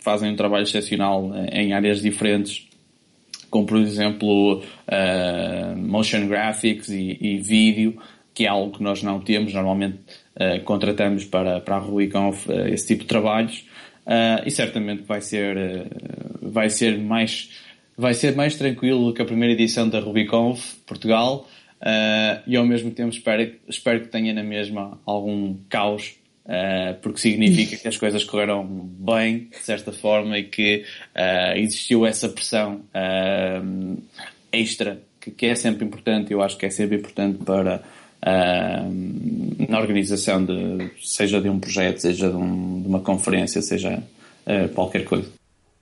[0.00, 2.66] fazem um trabalho excepcional em áreas diferentes
[3.48, 7.98] como por exemplo uh, motion graphics e, e, vídeo,
[8.32, 9.98] que é algo que nós não temos, normalmente
[10.36, 13.64] uh, contratamos para, para a RuiConf esse tipo de trabalhos
[14.44, 15.86] e certamente vai ser,
[16.40, 17.50] vai ser mais
[17.96, 21.48] vai ser mais tranquilo que a primeira edição da RubyConf Portugal
[22.46, 26.14] e ao mesmo tempo espero, espero que tenha na mesma algum caos
[26.44, 30.84] Uh, porque significa que as coisas correram bem, de certa forma, e que
[31.14, 34.02] uh, existiu essa pressão uh,
[34.50, 37.82] extra, que, que, é sempre importante, eu acho que é sempre importante para
[39.68, 44.00] na organização de, seja de um projeto, seja de, um, de uma conferência, seja
[44.76, 45.28] qualquer coisa.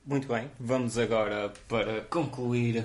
[0.06, 2.84] Muito bem, vamos agora para concluir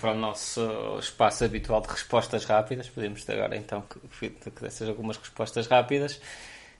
[0.00, 0.60] para o nosso
[0.98, 2.88] espaço habitual de respostas rápidas.
[2.88, 3.82] Podemos agora então
[4.18, 6.20] que, que dessas algumas respostas rápidas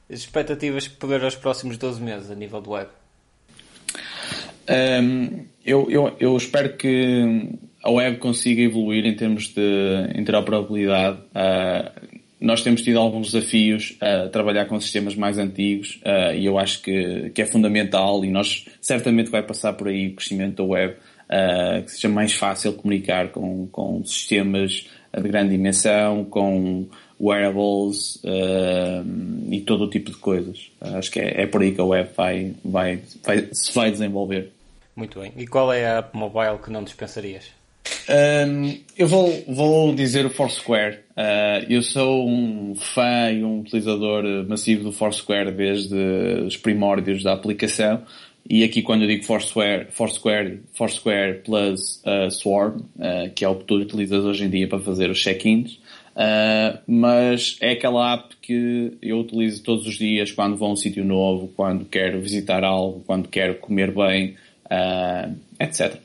[0.09, 2.91] expectativas para os próximos 12 meses a nível do web?
[4.69, 11.19] Um, eu, eu, eu espero que a web consiga evoluir em termos de interoperabilidade.
[11.19, 16.01] Uh, nós temos tido alguns desafios a trabalhar com sistemas mais antigos
[16.37, 20.15] e eu acho que, que é fundamental e nós certamente vai passar por aí o
[20.15, 20.97] crescimento da web,
[21.85, 26.87] que seja mais fácil comunicar com, com sistemas de grande dimensão, com
[27.21, 28.21] wearables
[29.51, 30.71] e todo o tipo de coisas.
[30.81, 34.53] Acho que é, é, por aí que a web vai, vai, vai, se vai desenvolver.
[34.95, 35.33] Muito bem.
[35.37, 37.51] E qual é a app mobile que não dispensarias?
[38.09, 41.01] Um, eu vou, vou dizer o Foursquare.
[41.17, 45.97] Uh, eu sou um fã e um utilizador massivo do Foursquare desde
[46.47, 48.03] os primórdios da aplicação.
[48.49, 53.55] E aqui quando eu digo Foursquare, Foursquare, Foursquare plus uh, Swarm, uh, que é o
[53.57, 55.79] que tu utilizas hoje em dia para fazer os check-ins,
[56.15, 60.77] Uh, mas é aquela app que eu utilizo todos os dias quando vou a um
[60.77, 66.01] sítio novo, quando quero visitar algo, quando quero comer bem, uh, etc.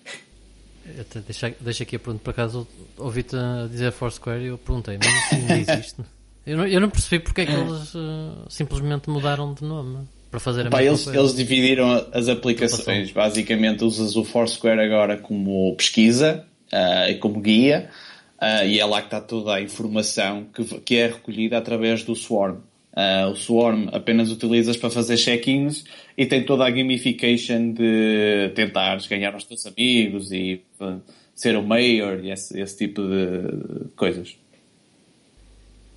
[1.26, 2.68] Deixa, aqui a pergunta, por acaso
[2.98, 3.36] ouvi-te
[3.70, 6.02] dizer Foursquare e eu perguntei, mas isso ainda existe?
[6.46, 10.40] eu, não, eu não percebi porque é que eles uh, simplesmente mudaram de nome para
[10.40, 11.20] fazer a Pá, mesma eles, coisa.
[11.20, 13.12] Eles dividiram as aplicações.
[13.12, 16.46] Basicamente usas o Foursquare agora como pesquisa
[17.10, 17.90] e como guia
[18.42, 22.16] Uh, e é lá que está toda a informação que, que é recolhida através do
[22.16, 22.60] Swarm.
[23.00, 25.86] Uh, o Swarm apenas utilizas para fazer check-ins
[26.18, 31.00] e tem toda a gamification de tentares ganhar os teus amigos e uh,
[31.34, 34.36] ser o mayor e esse, esse tipo de coisas.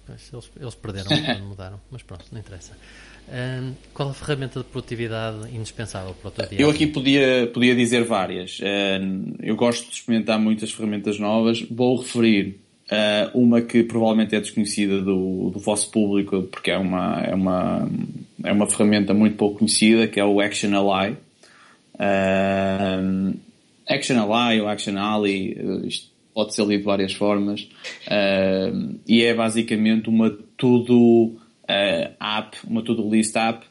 [0.09, 2.77] Eles, eles perderam quando mudaram, mas pronto, não interessa
[3.95, 6.61] qual a ferramenta de produtividade indispensável para o teu dia?
[6.61, 8.59] Eu aqui podia, podia dizer várias.
[9.41, 11.63] eu gosto de experimentar muitas ferramentas novas.
[11.63, 12.61] Vou referir
[12.91, 17.89] uh, uma que provavelmente é desconhecida do, do vosso público, porque é uma, é, uma,
[18.45, 21.17] é uma ferramenta muito pouco conhecida, que é o Action Ally.
[21.95, 23.37] Uh,
[23.89, 27.69] Action Ally ou Action Ali, isto pode ser lido de várias formas,
[28.07, 31.37] uh, e é basicamente uma tudo
[32.21, 33.65] app, uma to-do list app,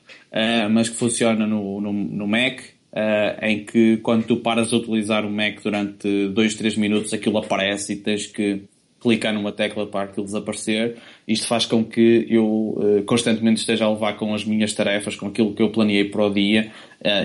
[0.71, 5.25] mas que funciona no, no, no Mac, uh, em que quando tu paras de utilizar
[5.25, 8.63] o Mac durante 2, 3 minutos aquilo aparece e tens que
[9.01, 10.97] clicar numa tecla para aquilo desaparecer.
[11.27, 15.53] Isto faz com que eu constantemente esteja a levar com as minhas tarefas, com aquilo
[15.53, 16.71] que eu planeei para o dia,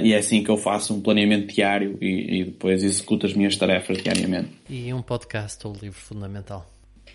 [0.02, 3.56] e é assim que eu faço um planeamento diário e, e depois executo as minhas
[3.56, 4.48] tarefas diariamente.
[4.70, 6.66] E um podcast ou livro fundamental?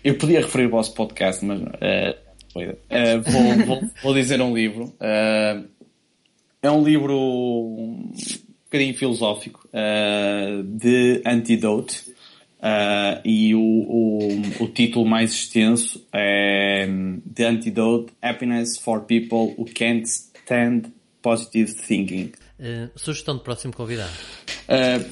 [0.04, 4.84] Eu podia referir o vosso podcast, mas uh, Uh, vou, vou, vou, dizer um livro.
[5.00, 5.66] Uh,
[6.62, 8.12] é um livro um
[8.64, 12.11] bocadinho filosófico uh, de Antidote.
[13.24, 16.88] E o, o, o, título mais extenso é
[17.34, 20.82] The Antidote Happiness for People Who Can't Stand
[21.20, 22.32] Positive Thinking.
[22.94, 24.12] sugestão de próximo convidado.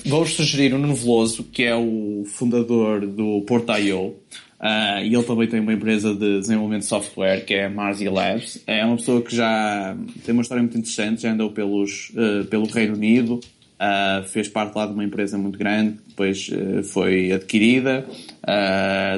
[0.06, 4.16] Vou sugerir o Nuno Veloso, que é o fundador do Portaio.
[4.60, 8.62] Uh, e ele também tem uma empresa de desenvolvimento de software que é Marzi Labs.
[8.66, 12.66] É uma pessoa que já tem uma história muito interessante, já andou pelos, uh, pelo
[12.66, 13.40] Reino Unido,
[13.80, 16.50] uh, fez parte lá de uma empresa muito grande, depois
[16.92, 18.06] foi adquirida,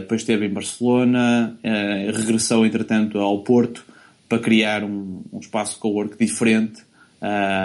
[0.01, 1.59] depois esteve em Barcelona,
[2.15, 3.85] regressou entretanto ao Porto
[4.29, 6.83] para criar um, um espaço co-work diferente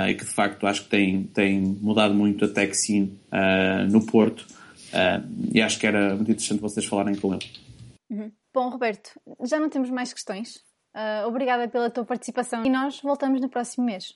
[0.09, 3.17] e que de facto acho que tem, tem mudado muito a scene
[3.89, 4.45] no Porto.
[5.53, 7.45] e acho que era muito interessante vocês falarem com ele.
[8.09, 8.31] Uhum.
[8.53, 9.11] Bom, Roberto,
[9.43, 10.55] já não temos mais questões.
[10.95, 14.05] Uh, obrigada pela tua participação e nós voltamos no próximo mês.